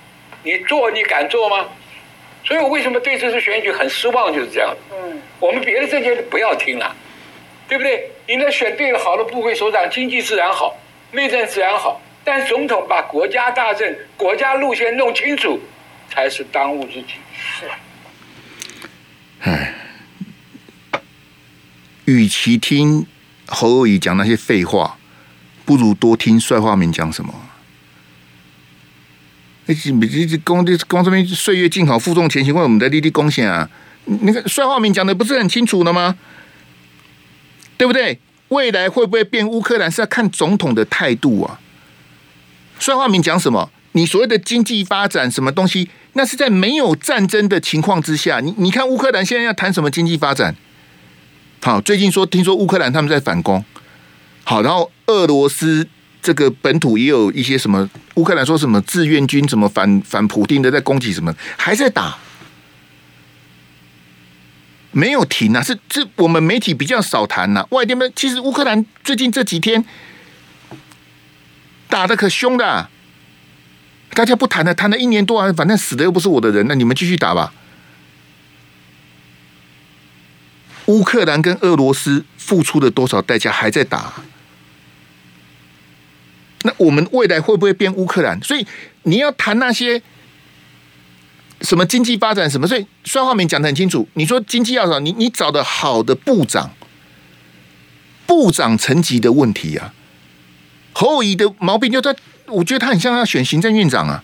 [0.43, 1.69] 你做你敢做吗？
[2.43, 4.75] 所以我为什么对这次选举很失望，就是这样。
[4.91, 6.95] 嗯，我们别的政见不要听了，
[7.67, 8.09] 对不对？
[8.25, 10.75] 你那选对了好的部会首长，经济自然好，
[11.12, 12.01] 内政自然好。
[12.23, 15.60] 但总统把国家大政、国家路线弄清楚，
[16.10, 17.13] 才是当务之急。
[17.34, 17.65] 是。
[19.41, 19.73] 唉，
[22.05, 23.08] 与其听
[23.47, 24.97] 侯友宜讲那些废话，
[25.65, 27.34] 不如多听帅化民讲什么。
[29.67, 33.69] 哎，你这这公这公这边岁月静好，负重前行，为我们的立地贡献啊！
[34.21, 36.17] 那个帅化民讲的不是很清楚了吗？
[37.77, 38.19] 对不对？
[38.49, 41.62] 未来会不会变乌克兰是要看总统的态度啊！
[42.80, 43.70] 帅化民讲什么？
[43.92, 45.89] 你所谓的经济发展什么东西？
[46.13, 50.56] 那是在没有战争的情况之下，你你看乌克兰现在要谈什么经济发展？
[51.62, 53.63] 好，最近说听说乌克兰他们在反攻，
[54.44, 55.88] 好，然后俄罗斯
[56.22, 62.18] 这个本土也有一些什么，乌克兰说什么志愿军怎么反反普丁的在攻击什么，还在打，
[64.92, 65.62] 没有停啊！
[65.62, 69.84] 是是我们媒体比较少谈呐、外电们其实乌克兰最近这几天
[71.89, 72.88] 打得可凶的、
[74.12, 77.52] 大家不谈了，谈了一年多啊，反正死的又不是我的人，那你们继续打吧。
[80.86, 84.13] 乌克兰跟俄罗斯付出了多少代价，还在打。
[86.63, 88.41] 那我们未来会不会变乌克兰？
[88.43, 88.65] 所以
[89.04, 90.02] 你要谈那些
[91.62, 94.08] 什么经济发展什么，所以帅化民讲得很清楚。
[94.13, 96.73] 你说经济要找你，你找的好的部长，
[98.25, 99.93] 部长层级的问题啊。
[100.99, 102.13] 侯友宜的毛病就在。
[102.47, 104.23] 我觉得他很像要选行政院长啊，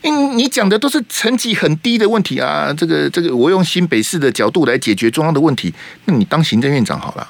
[0.00, 5.72] 因为你讲的都是层级很低的问题啊，这个这个，我用新北市的角度来解决中央的问题，
[6.06, 7.28] 那你当行政院长好了。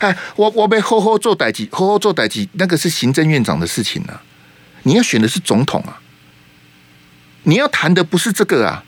[0.00, 4.20] 哎，我我被好好做代志，好好做代志，那个是行政院长的事情啊，
[4.82, 6.02] 你要选的是总统啊，
[7.44, 8.84] 你要谈的不是这个啊。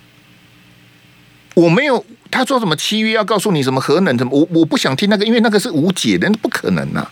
[1.54, 7.08] 我没有他说什么七月要告诉你什么核能什么，我我不想听那个，因为那个是无解的，不可能啊。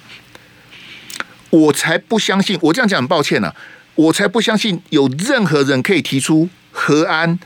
[1.51, 3.57] 我才不相信，我这样讲很抱歉呐、啊，
[3.95, 7.39] 我才不相信有任何人可以提出核安、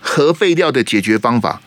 [0.00, 1.60] 核废料的解决方法。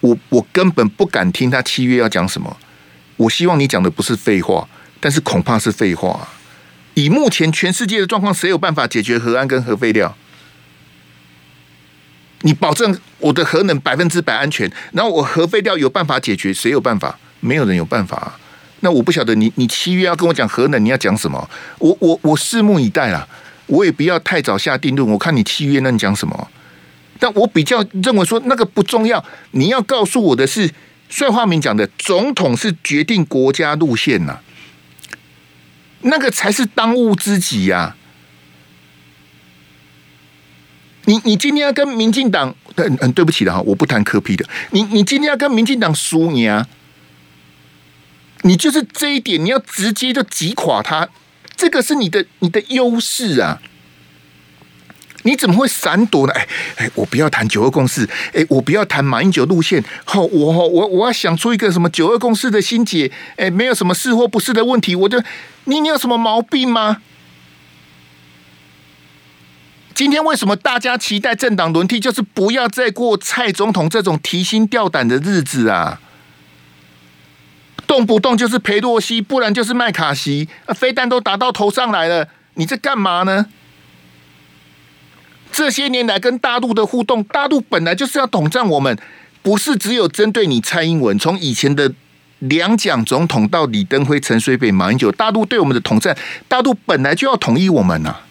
[0.00, 2.56] 我我根本不敢听他七月要讲什么。
[3.16, 4.68] 我希望你讲的不是废话，
[5.00, 6.28] 但是恐怕是废话。
[6.94, 10.16] 以目前全世界的状况，谁有办法解决核安跟核废料？
[12.42, 16.52] 你保证我的核能百分之百安全，然后我核废料有办法解决？
[16.52, 17.18] 谁有办法？
[17.40, 18.38] 没有人有办法。
[18.84, 21.48] 那我不晓得你你七月要跟我讲核能，你要讲什么？
[21.78, 23.26] 我我我拭目以待啦，
[23.66, 25.08] 我也不要太早下定论。
[25.08, 26.48] 我看你七月那你讲什么？
[27.18, 29.24] 但我比较认为说那个不重要。
[29.52, 30.70] 你要告诉我的是，
[31.08, 34.38] 帅化民讲的总统是决定国家路线呐，
[36.02, 37.96] 那个才是当务之急呀。
[41.06, 44.44] 你你今天要跟民进党，嗯嗯，对不起的哈，我不谈科批的。
[44.72, 46.66] 你你今天要跟民进党输你啊？
[48.46, 51.08] 你就是这一点，你要直接就击垮他，
[51.56, 53.60] 这个是你的你的优势啊！
[55.22, 56.32] 你怎么会闪躲呢？
[56.34, 65.18] 哎哎，我不要谈九二共识，哎，我不要谈马英九路线，好，我我我要想出一个什么九二共识的心结，哎，没有什么是或不是的问题，我就
[65.64, 67.00] 你你有什么毛病吗？
[69.94, 76.00] 今天为什么大家期待政党轮替，就是不要再过蔡总统这种提心吊胆的日子啊！
[77.86, 83.46] 动不动就是裴洛西，不然就是麦卡锡，飞弹都打到头上来了，你在干嘛呢？
[85.52, 88.98] 这些年来跟大陆的互动，大陆本来就是要统战我们，
[89.42, 91.16] 不是只有针对你蔡英文。
[91.18, 91.92] 从以前的
[92.40, 96.16] 两蒋总统到李登辉、陈水扁、马英九，大陆对我们的统战，
[96.48, 98.26] 大陆本来就要统一我们呐、啊。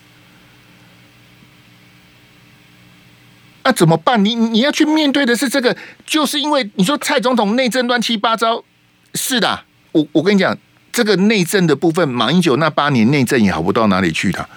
[3.63, 4.25] 那、怎么办？
[4.25, 8.65] 你你要去面对的是这个，就是因为你说蔡总统内政乱七八糟。
[9.13, 10.57] 是的，我我跟你讲，
[10.91, 14.47] 这个内政的部分，马英九那八年内政也好不到哪里去的。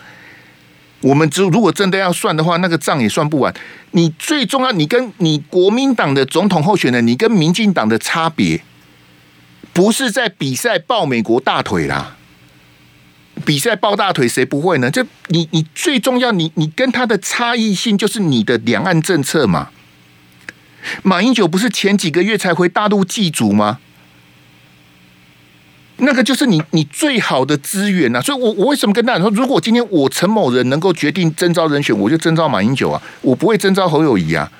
[1.01, 3.55] 我们只如果真的要算的话，那个账也算不完。
[3.91, 8.63] 你最重要，你跟你国民党的总统候选人，你跟民进党的差别，
[9.75, 12.17] 不是在比赛抱美国大腿啦。
[13.45, 14.91] 比赛抱大腿谁不会呢？
[14.91, 19.69] 就你你最重要，你你跟他的差异性就是你的两岸政策嘛。
[21.03, 23.79] 马英九不是前几个月才回大陆祭祖吗？
[25.99, 34.51] 那个就是你你最好的资源、啊，所以我我为什么跟大家说，如果今天我陈某人能够决定征召人选，我就征召马英九啊，我不会征召侯友谊啊。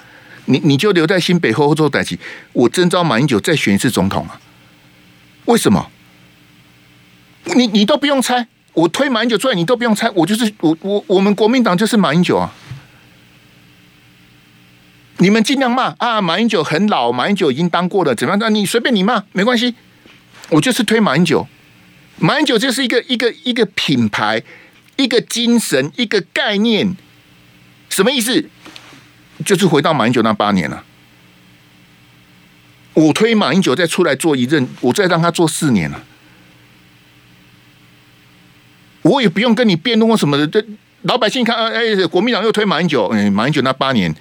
[0.47, 2.19] 你你就留在新北后做代志，
[2.53, 4.41] 我征召马英九再选一次总统啊？
[5.47, 5.91] 为什么？
[7.55, 12.53] 你你都不用猜，我推马英九出来，你都不用猜，我就是我我我们国民党就是马英九啊！
[15.19, 18.39] 你们尽量骂啊，马英九很老，马英九已经当过了，怎么样？
[18.39, 19.75] 那你随便你骂，没关系，
[20.51, 21.47] 我就是推马英九。
[22.19, 24.43] 马英九就是一个一个一个品牌，
[24.97, 26.97] 一个精神，一个概念，
[27.91, 28.49] 什么意思？
[29.45, 30.83] 就是回到马英九那八年了。
[32.95, 36.03] 我推马英九再出来做一任，我再让他做四年了。
[39.03, 40.67] 我也不用跟你辩论或什么的，这
[41.03, 44.15] 老百姓看，哎，国民党又推马英九，哎，马英九那八年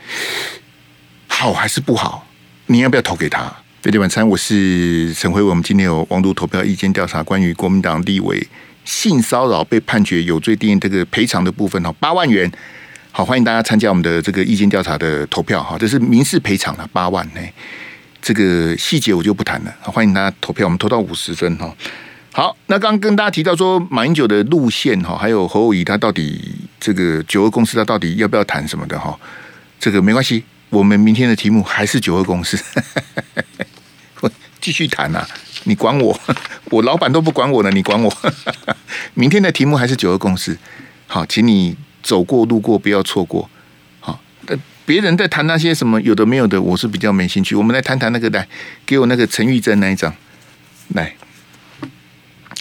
[1.29, 2.27] 好还是不好？
[2.65, 3.55] 你要不要投给他？
[3.85, 8.43] 飞碟晚餐，我是陈辉，我们今天有网络投票意见调查，关于国民党立委
[8.83, 12.51] 性骚扰被判决有罪定这个赔偿的部分哈，八万元。
[13.11, 17.41] 好，欢迎大家参加我们的这个意见调查的投票哈，这是民事赔偿的八万呢，
[18.23, 19.71] 这个细节我就不谈了。
[19.83, 21.71] 欢迎大家投票，我们投到五十分哈。
[22.31, 29.15] 好，那刚跟大家提到说马英九的路线哈，还有侯友宜他到底这个九二公司他到底要不要谈什么的哈，
[29.79, 32.57] 这个没关系，我们明天的题目还是九二共识。
[34.65, 35.27] 继续谈啊！
[35.65, 36.19] 你管我？
[36.71, 38.11] 我老板都不管我了，你管我？
[39.13, 40.57] 明天的题目还是九二共识。
[41.05, 43.47] 好，请你走过路过，不要错过。
[43.99, 44.19] 好，
[44.83, 47.55] 别人在谈那些什么有的没有的，我是比较没兴趣。
[47.55, 48.47] 我们来谈谈那个，来
[48.87, 50.11] 给我那个陈玉珍那一张。
[50.95, 51.13] 来，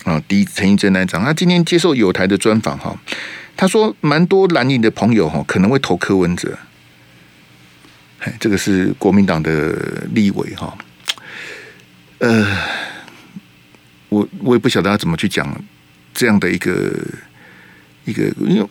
[0.05, 2.95] 啊，第一陈玉珍那一张，他今天接受友台的专访哈，
[3.57, 6.59] 他说蛮多蓝营的朋友哈可能会投柯文哲。
[8.19, 9.73] 哎，这个是国民党的
[10.13, 10.77] 立委哈。
[12.19, 12.47] 呃，
[14.09, 15.47] 我我也不晓得要怎么去讲
[16.15, 16.73] 这样的一个
[18.05, 18.67] 一个，因为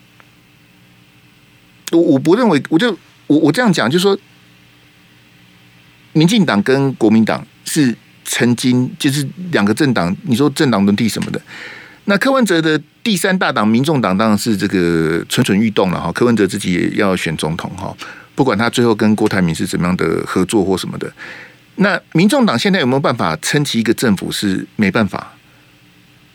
[1.91, 4.17] 我我不认为，我就我我这样讲，就是说，
[6.13, 11.39] 民进党跟国民党是曾经就是两个政党，你说政党轮替什么的，
[12.06, 17.95] 那柯文哲的第三大党民众党当然是这个蠢蠢欲动了哈，柯文哲自己也要选总统哈，
[18.34, 21.12] 不管他最后跟郭台铭是怎么样的合作或什么的。
[21.75, 24.31] 那民众党现在有没有办法撑起一个政府？
[24.31, 25.33] 是没办法，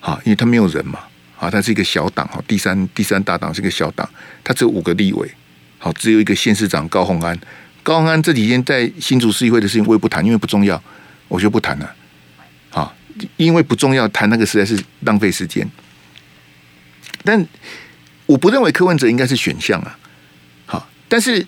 [0.01, 0.99] 好，因为他没有人嘛，
[1.39, 4.09] 啊，他是一个小党，哈，第三第三大党是一个小党，
[4.43, 5.31] 他只有五个立委，
[5.79, 7.39] 好，只有一个县市长高虹安，
[7.85, 10.83] 高虹安这几天在新竹市议会的事情我也不谈，因为不重要，
[11.29, 11.95] 我就不谈了，
[12.71, 12.93] 好，
[13.37, 15.69] 因为不重要，谈那个实在是浪费时间。
[17.23, 17.47] 但
[18.27, 19.97] 我不认为柯文哲应该是选项啊，
[20.67, 21.47] 好，但是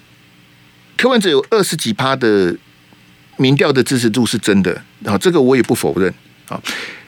[0.96, 2.56] 柯文哲有二十几趴的。
[3.40, 4.70] 民调的支持度是真的，
[5.06, 6.12] 啊，这个我也不否认
[6.46, 6.60] 啊。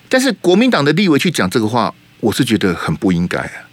[0.09, 3.69] 但是国民党的立委去讲这个话，我是觉得很不应该啊。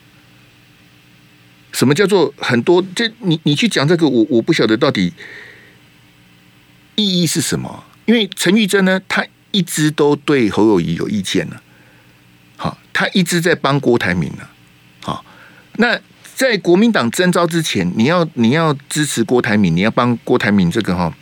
[1.71, 2.85] 什么叫做很多？
[2.93, 5.13] 这你你去讲这个，我我不晓得到底
[6.95, 7.85] 意义是什么。
[8.05, 11.55] 因为陈玉珍呢，他一直都对侯友谊有意见呢。
[12.57, 14.47] 好，他一直在帮郭台铭呢。
[15.01, 15.23] 好，
[15.77, 15.97] 那
[16.35, 21.13] 在国民党征召之前，你要你要支持郭台铭，你要帮郭台铭这个哈，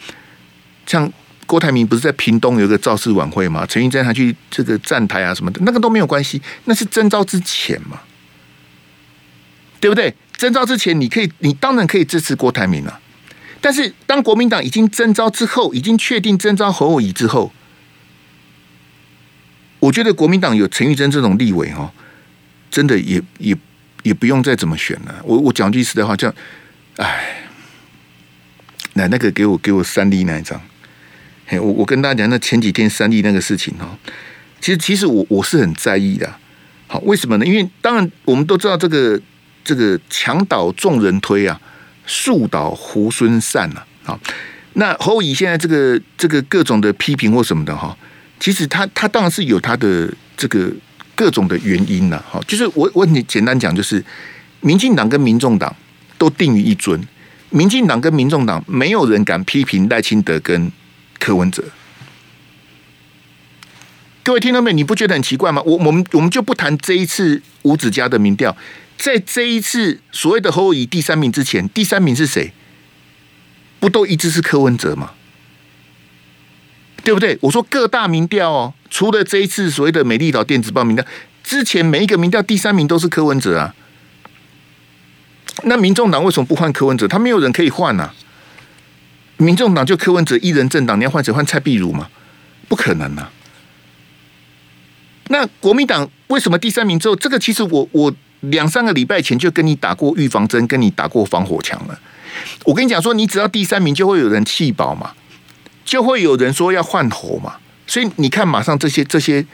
[0.88, 1.12] 像。
[1.48, 3.66] 郭台铭不是在屏东有个造势晚会吗？
[3.66, 8.02] 陈玉珍还去这个站台啊什么的，那个都没有关系，那是征召之前嘛，
[9.80, 10.14] 对不对？
[10.36, 13.00] 征召之前，你可以，你当然可以支持郭台铭啊。
[13.60, 17.52] 但是当国民党已经征召之后，已经确定征召侯友宜之后，
[19.80, 21.92] 我觉得国民党有陈玉珍这种立委哦，
[22.70, 23.58] 真的也也
[24.04, 25.22] 也不用再怎么选了。
[25.24, 26.32] 我我讲句实在话，叫，
[26.98, 27.48] 哎，
[28.94, 30.62] 来那个给我给我三立那一张。
[31.52, 33.96] 我我跟大家讲，那前几天三立那个事情哦，
[34.60, 36.30] 其实其实我我是很在意的。
[36.88, 37.46] 好，为什么呢？
[37.46, 39.20] 因为当然我们都知道这个
[39.64, 41.60] 这个墙倒众人推啊，
[42.06, 43.88] 树倒猢狲散啊。
[44.04, 44.20] 好，
[44.74, 47.98] 那侯乙现在这个这个各种的批评或什么的哈，
[48.40, 50.70] 其实他他当然是有他的这个
[51.16, 52.22] 各种的原因了。
[52.30, 54.04] 好，就是我我你简单讲，就是
[54.60, 55.74] 民进党跟民众党
[56.18, 57.02] 都定于一尊，
[57.52, 60.70] 民进党跟民众党没有人敢批评赖清德跟。
[61.20, 61.64] 柯文哲，
[64.24, 64.74] 各位听到没？
[64.74, 65.62] 你不觉得很奇怪吗？
[65.66, 68.56] 我我们我们就不谈这一次吴子嘉的民调，
[68.98, 72.52] 在这一次所谓的侯友宜第三名之前，第三名是谁？
[73.80, 75.12] 不都一直是柯文哲吗？
[77.04, 77.38] 对不对？
[77.42, 81.06] 我说各大民调哦，除了这一次所谓的美丽岛电子报民调，
[81.44, 83.74] 之前每一个民调第三名都是柯文哲啊。
[85.64, 87.08] 那民众党为什么不换柯文哲？
[87.08, 88.14] 他没有人可以换啊。
[89.38, 91.32] 民众党就柯文哲一人政党，你要换谁？
[91.32, 92.10] 换蔡壁如吗？
[92.68, 93.32] 不可能啊！
[95.30, 97.16] 那国民党为什么第三名之后？
[97.16, 102.00] 这个其实我我两三个礼拜前就跟你打过预防针，跟你打过防火墙了。
[102.66, 105.14] 我跟你讲说，你只要第三名，就会有人弃保嘛，
[105.86, 107.58] 就会有人说要换侯嘛。
[107.86, 109.46] 所以你看，马上这些这些，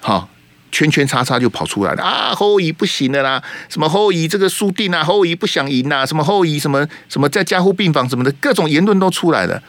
[0.00, 0.28] 哈，
[0.72, 2.34] 圈圈叉叉就跑出来了啊！
[2.34, 9.62] 侯友宜不行了啦，什么侯友宜这个输定啊，侯友宜不想赢呐，什么侯友宜什么什么在加护病房什么的各种言论都出来了。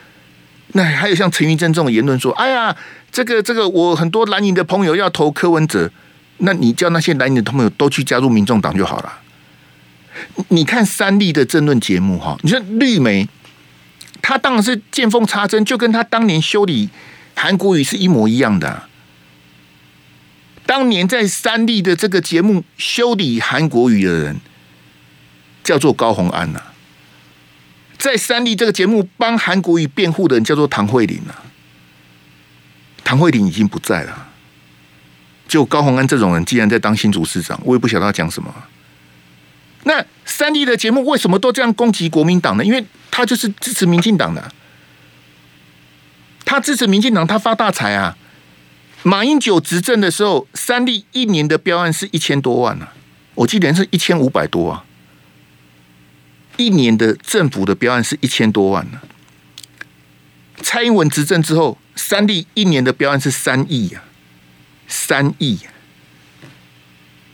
[0.74, 2.76] 那还有像陈玉珍这种言论说，哎呀，
[3.12, 5.92] 这个这个我很多蓝营的朋友要投柯文哲，
[6.38, 9.14] 那你叫那些蓝营的朋友都去加入民众党就好了。
[10.50, 13.28] 你看三立的政论节目哈，你说绿媒，
[14.22, 16.90] 他当然是见缝插针，就跟他当年修理
[17.36, 18.84] 韩国瑜是一模一样的。
[20.72, 24.40] 当年在三立的这个节目修理韩国瑜的人，
[25.66, 26.62] 叫做高虹安呐。
[27.98, 31.44] 在三立这个节目帮韩国瑜辩护的人叫做唐慧玲啊。
[33.04, 34.30] 唐慧玲已经不在了，
[35.46, 38.56] 就高虹安这种人，既然在当新竹市长，我也不晓得他讲什么。
[39.84, 42.64] 那三立的节目为什么都这样攻击国民党呢？
[42.64, 44.50] 因为他就是支持民进党的，
[46.46, 48.16] 他支持民进党，他发大财啊！
[49.04, 52.94] 马英九执政的时候，三立一年的标案是一千多万啊，
[53.36, 54.86] 我记得是一千五百多啊，
[56.58, 59.02] 一年的政府的标案是一千多万呢。
[60.62, 64.04] 蔡英文执政之后，三立一年的标案是三亿啊，
[64.88, 65.60] 三亿，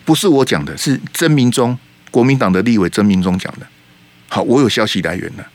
[0.06, 1.78] 不是我讲的，是曾明忠。
[2.10, 3.68] 国民党的立委曾明忠讲的，
[4.30, 5.46] 好，我有消息来源了，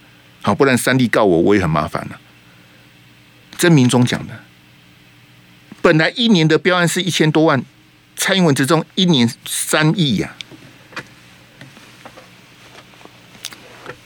[0.43, 2.21] 好，不然三立告我，我也很麻烦了。
[3.57, 4.45] 曾明忠讲的，
[5.83, 7.63] 本来一年的标案是一千多万，
[8.17, 10.37] 蔡英文之中一年三亿呀，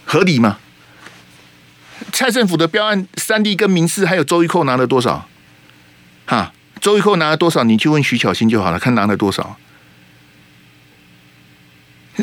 [0.06, 0.58] 合理吗？
[2.12, 5.28] 蔡政府的标案，三立跟民视还有周玉蔻拿了多少？
[6.24, 7.62] 哈，周玉蔻拿了多少？
[7.62, 9.58] 你去问徐巧芯就好了，看拿了多少。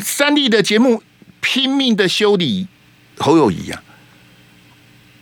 [0.02, 1.04] 三立的节目
[1.40, 2.66] 拼命的修理
[3.18, 3.82] 侯友宜呀，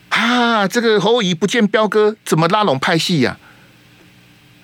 [0.08, 3.36] 啊，这个侯友宜不见彪哥，怎么拉拢派系呀？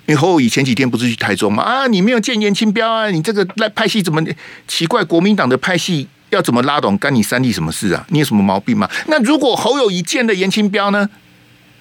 [0.09, 1.63] 因为侯友宜前几天不是去台中吗？
[1.63, 3.11] 啊，你没有见颜清标啊？
[3.11, 4.25] 你这个来拍戏怎么
[4.67, 5.05] 奇怪？
[5.05, 6.97] 国民党的拍戏要怎么拉拢？
[6.97, 8.07] 干你三弟什么事啊？
[8.09, 8.89] 你有什么毛病吗？
[9.09, 11.11] 那如果侯友宜见了颜清标呢？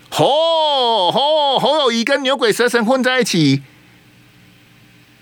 [0.10, 3.62] 吼吼，侯友宜跟牛鬼蛇神混在一起。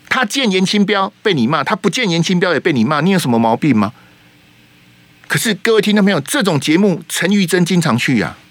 [0.10, 3.94] 他见颜清标被你骂，他不见颜清标也被你骂，你有什么毛病吗？
[5.28, 6.20] 可是各位听到没有？
[6.22, 8.45] 这种节目陈玉珍经常去呀、啊。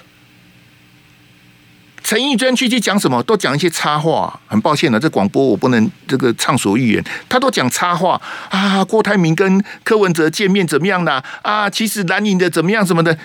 [2.15, 3.21] 陈玉珍去去讲什么？
[3.25, 4.39] 都讲一些插话。
[4.47, 7.05] 很抱歉了，这广播我不能这个畅所欲言。
[7.29, 8.85] 他都讲插话啊。
[8.85, 11.13] 郭台铭跟柯文哲见面怎么样的
[11.43, 11.69] 啊？
[11.69, 13.19] 其实蓝营的怎么样什么的？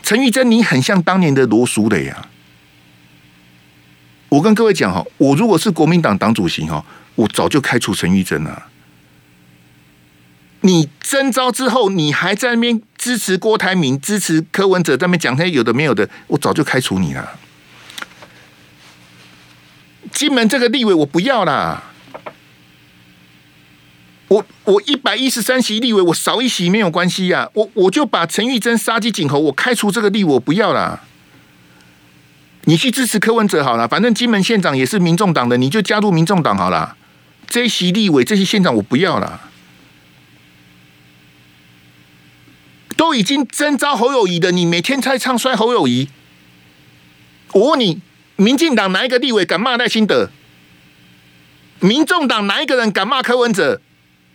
[0.00, 2.28] 陈玉珍，你很像当年的罗淑蕾呀。
[4.28, 6.84] 我跟各位讲哈，我如果是国民党党主席哈。
[7.16, 8.68] 我早就开除陈玉珍了。
[10.60, 17.28] 你征召之后，你还在那边支持郭台铭、支持柯文哲，在那边讲些有的没有的，我早就开除你了。
[20.10, 21.84] 金门这个立委我不要啦。
[24.28, 27.48] 我我一百一十三席立委，我少一席没有关系呀。
[27.52, 31.00] 我我就把陈玉珍杀鸡儆猴，我开除这个立，我不要啦。
[32.64, 36.96] 你去支持柯文哲好了，反正金门县长也是民众党的，你就加入民众党好了。
[37.46, 39.50] 这一席立委，这些县长我不要了，
[42.96, 46.08] 都已经征召侯友谊的，你每天在唱衰侯友谊。
[47.52, 48.00] 我问你，
[48.42, 50.30] 民进党哪一个立委敢骂赖清德？
[51.78, 53.80] 民众党哪一个人敢骂柯文哲？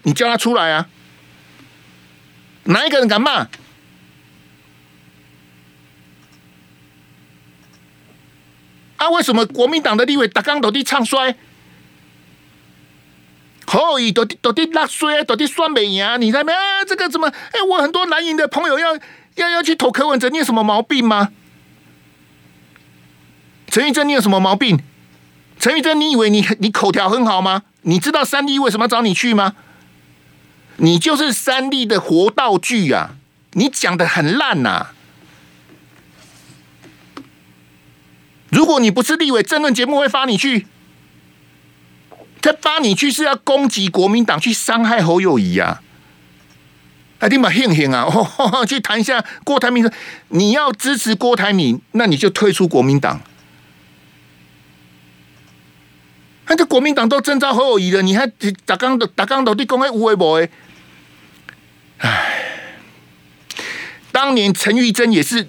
[0.04, 0.88] 你叫他出来啊！
[2.64, 3.48] 哪一个人敢骂？
[8.98, 11.36] 啊，为什么国民党的立委打刚斗地唱衰？
[13.66, 16.06] 侯友宜到底到底拉衰，到底算美赢？
[16.22, 16.86] 你在没啊？
[16.88, 17.28] 这个怎么？
[17.28, 18.98] 哎，我很多蓝营的朋友要
[19.36, 21.34] 要要去投柯文哲，你有什么毛病吗？
[23.78, 24.80] 陈玉珍，你有什么毛病？
[25.60, 27.62] 陈玉珍，你以为你你口条很好吗？
[27.84, 29.54] 你知道三立为什么找你去吗？
[30.78, 33.12] 你就是三立的活道具啊！
[33.52, 34.94] 你讲的很烂呐、啊！
[38.50, 40.66] 如果你不是立委，政论节目会发你去。
[42.42, 45.82] 他发你去是要攻击国民党，去伤害侯友宜呀？
[47.20, 48.08] 啊，你把庆幸啊！
[48.68, 49.88] 去谈一下郭台铭，
[50.30, 53.22] 你要支持郭台铭，那你就退出国民党。
[56.48, 58.26] 那这国民党都征召侯友宜了，你还
[58.66, 60.50] 打刚的打刚的，你讲还有诶无诶？
[62.00, 62.34] 唉，
[64.12, 65.48] 当年陈玉珍也是，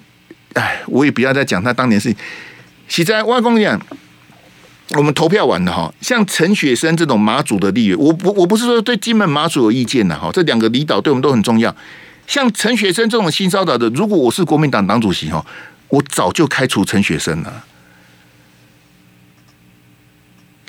[0.53, 2.15] 唉，我也不要再讲他当年是，
[2.87, 3.79] 实在我跟你讲。
[4.97, 11.75] 我们投票完了哈，像陈雪生这种马祖的立委，我不我不是说对金门马祖有意见的哈，这两个离岛对我们都很重要。
[12.25, 15.45] 像陈雪生这种新骚扰的，如果我是国民党党主席哈，
[15.89, 17.63] 我早就开除陈雪生了。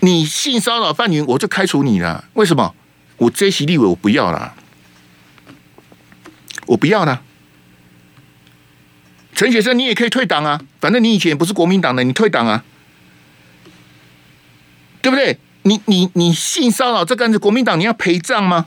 [0.01, 2.25] 你性骚扰范云，我就开除你了。
[2.35, 2.75] 为什么？
[3.19, 4.55] 我这席立委我不要了，
[6.67, 7.23] 我不要了。
[9.35, 12.65] 陈学生，你也可以退党啊，反正你以前也不是国民党的，你退党啊，
[15.03, 15.39] 对不对？
[15.65, 18.65] 你你你性骚扰这个案子，国民党你要陪葬吗？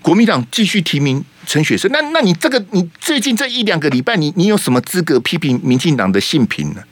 [0.00, 6.82] 国民党继续提名陈雪生，那那你这个你最近这一两个礼拜，你你有什么资格批评民进党的性平呢？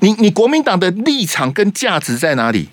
[0.00, 2.68] 你你国民党的立场跟价值在哪里？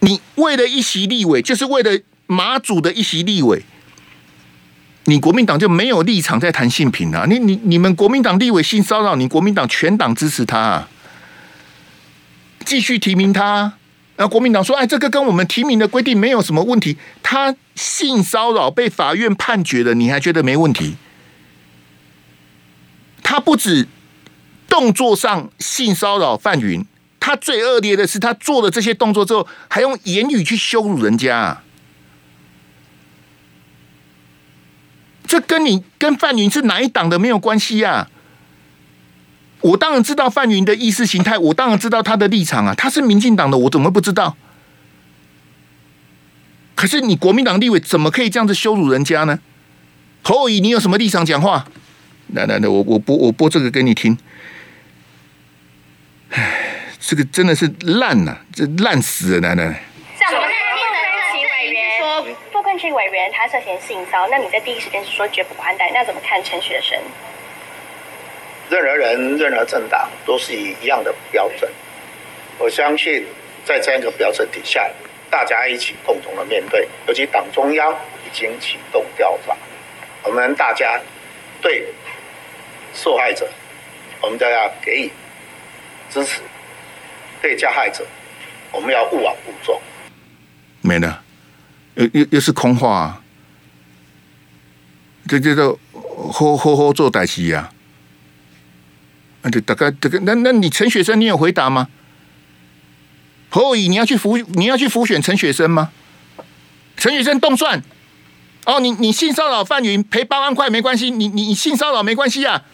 [0.00, 3.64] 你为了一席立委，就是为了马祖的一席立委，
[5.06, 7.24] 你国民党就没有立场在谈性平啊？
[7.28, 10.88] 你你你们国民党立委性骚扰，你国民党全党支持他啊，
[12.64, 13.72] 继续提名他。
[14.18, 16.96] 那国民党说：“哎，这个跟我们提名的规定没有什么问题。
[17.22, 20.94] 他性骚扰被法院判决了，你还觉得没问题？
[23.24, 23.88] 他不止。”
[24.68, 26.84] 动作上性骚扰范云，
[27.20, 31.62] 他最恶劣的是，他做了这些动作之后，还用言语去羞辱人家。
[35.26, 38.08] 这跟你跟范云是哪一党的没有关系啊？
[39.60, 42.74] 我当然知道范云的意识形态，我当然知道他的立场啊。
[42.74, 44.36] 他是民进党的，我怎么不知道？
[46.76, 49.40] 可是你国民党立委怎么可以这样子羞辱人家呢？
[50.22, 51.66] 侯友宜，你有什么立场讲话？
[52.34, 54.16] 来来来，我我播我播这个给你听。
[57.06, 59.80] 唉，这个真的是烂呐、啊，这烂死了，奶奶。
[60.18, 66.98] 像我们副昆萁委员说，副昆萁委员他涉嫌性骚，那你在第一时间是说绝不宽待，那怎么看陈学生？
[68.68, 71.70] 任何人、任何政党都是以一样的标准。
[72.58, 73.24] 我相信，
[73.64, 74.90] 在这样一个标准底下，
[75.30, 76.88] 大家一起共同的面对。
[77.06, 77.92] 尤其党中央
[78.26, 79.56] 已经启动调查，
[80.24, 81.00] 我们大家
[81.62, 81.86] 对
[82.92, 83.48] 受害者，
[84.20, 85.10] 我们都要给予。
[86.08, 86.40] 支持
[87.42, 88.04] 对加害者，
[88.72, 89.80] 我们要勿往勿重。
[90.80, 91.22] 没了，
[91.94, 93.22] 又又又是空话、啊，
[95.26, 95.78] 这叫做
[96.32, 97.70] 好好好做代志呀。
[99.42, 101.88] 那就大概这个，那那你陈学生，你有回答吗？
[103.48, 105.92] 侯友宜，你要去辅你要去辅选陈学生吗？
[106.96, 107.82] 陈学生动算
[108.64, 112.64] 哦，你你性骚扰范云赔八万块没关系，你你性骚扰没关系啊，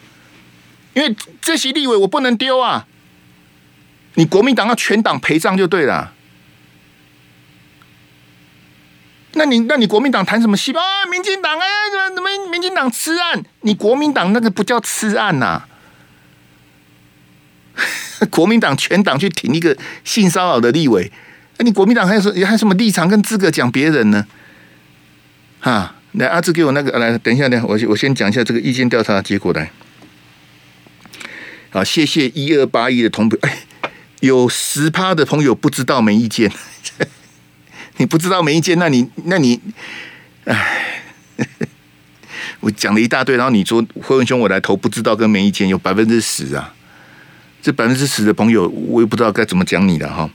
[0.94, 2.86] 因为这席立委我不能丢啊。
[4.14, 6.12] 你国民党要全党陪葬就对了，
[9.32, 10.80] 那你那你国民党谈什么戏啊？
[11.10, 13.42] 民进党哎，怎么怎么民进党吃案？
[13.62, 15.64] 你国民党那个不叫吃案呐、
[18.30, 21.10] 国民党全党去挺一个性骚扰的立委，
[21.56, 24.26] 那你国民党还有什还什么立场跟资格讲别人呢？
[25.60, 29.70] 哈，来阿志给我那个来，等一下呢，我我先讲一下这个意见调查结果来。
[31.70, 33.38] 好，谢谢一二八一的同学。
[34.22, 36.48] 有十趴的朋友不知道没意见，
[37.98, 39.60] 你不知道没意见，那你那你，
[40.44, 41.02] 哎，
[42.60, 46.72] 我讲了一大堆，然后你说辉文兄我来投不知道跟没意见有百分之十啊，
[47.60, 50.30] 这百分之十的朋友我也不知道该怎么讲你了哈。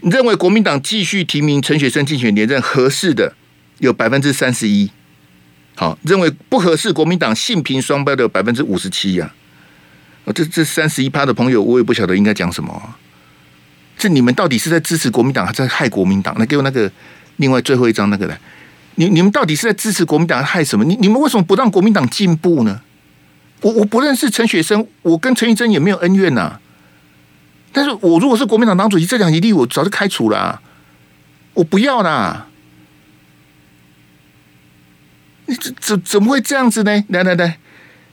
[0.00, 3.34] 认为国民党继续提名陈学生竞选连任合适的
[3.80, 4.90] 有百分之三十一，
[5.74, 9.34] 好，认为不合适国民党性平双标的百分之五十七呀。
[10.34, 12.94] 这这三十一趴的朋友我也不晓得应该讲什么。
[14.06, 16.34] 这你们到底是在支持国民党，还是在害国民党？
[16.38, 16.90] 那给我那个
[17.36, 18.38] 另外最后一张那个来。
[18.94, 20.84] 你你们到底是在支持国民党，害什么？
[20.84, 22.80] 你你们为什么不让国民党进步呢？
[23.62, 26.60] 我我不认识陈雪生，我跟陈玉珍也没有恩怨呐、
[27.72, 30.62] 但是我如果是国民党党主席，这两席立委我早就开除了、啊，
[31.54, 32.46] 我不要啦。
[35.46, 37.04] 你怎怎怎么会这样子呢？
[37.08, 37.58] 来来来，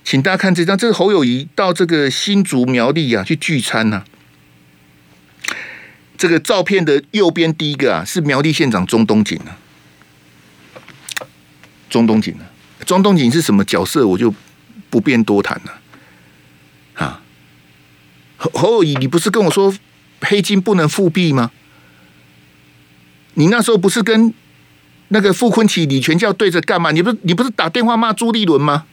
[0.04, 4.04] 请大家看这张，这个侯友宜到这个新竹苗栗啊去聚餐呐、
[6.24, 9.60] 这个照片的右边第一个啊，是苗栗县长钟东锦啊。
[11.90, 12.48] 钟东锦啊，
[12.86, 14.34] 钟东锦是什么角色，我就
[14.90, 15.82] 不便多谈了。
[16.94, 17.22] 啊，
[18.38, 19.76] 侯侯友宜，你不是跟我说
[20.22, 21.52] 黑金不能复辟吗？
[23.34, 24.34] 你那时候不是跟
[25.10, 26.92] 那个傅昆奇、李全教对着干嘛？
[26.92, 28.86] 你不是你不是打电话骂朱立伦吗？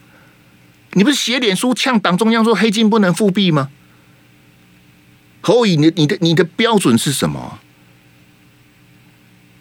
[0.94, 3.70] 你不是写脸书呛党中央说黑金不能复辟吗？
[5.40, 7.58] 侯友宜，你你的你的标准是什么？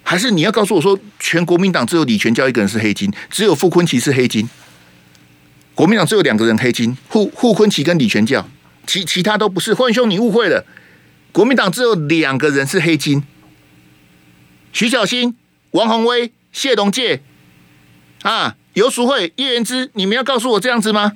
[0.03, 4.49] 还是你要告诉我说，全国民党只有李全教一个人是黑金，只有傅坤奇是黑金？
[5.75, 8.49] 国民党只有两个人黑金，傅傅坤奇跟李全教，
[8.87, 9.73] 其其他都不是。
[9.73, 10.65] 欢迎兄，你误会了，
[11.31, 13.23] 国民党只有两个人是黑金，
[14.73, 15.37] 徐小新、
[15.71, 17.21] 王宏威、谢龙介
[18.23, 21.13] 啊，游淑慧、叶元之，你们要告诉我这样子吗？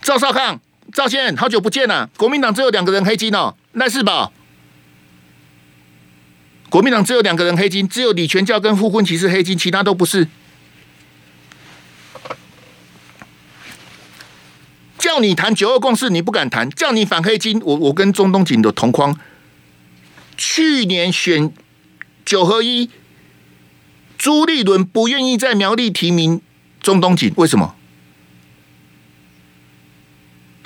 [0.00, 0.60] 赵少康、
[0.92, 2.10] 赵先，好久不见了。
[2.18, 4.30] 国民党只有两个人黑金哦，赖世宝。
[6.68, 10.28] 国民党只有两个人黑金，只有李全教跟傅崐萁是黑金，其他都不是。
[14.98, 19.18] 叫你谈九二共识，你不敢谈；叫你反黑金，我我跟钟东锦的同框。
[20.36, 21.52] 去年选
[22.24, 22.90] 九合一，
[24.18, 26.40] 朱立伦不愿意在苗栗提名
[26.80, 27.74] 钟东锦，为什么？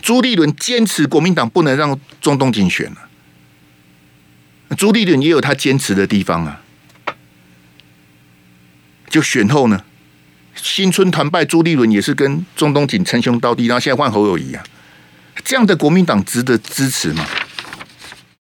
[0.07, 3.09] 朱立伦坚持国民党不能让中东锦选了。
[4.77, 6.61] 朱立伦也有他坚持的地方啊，
[9.11, 9.83] 就选后呢，
[10.55, 14.63] 新春团拜，朱立伦也是跟中东锦称兄道弟，然后现在换侯友谊啊，
[15.45, 17.27] 这样的国民党值得支持吗？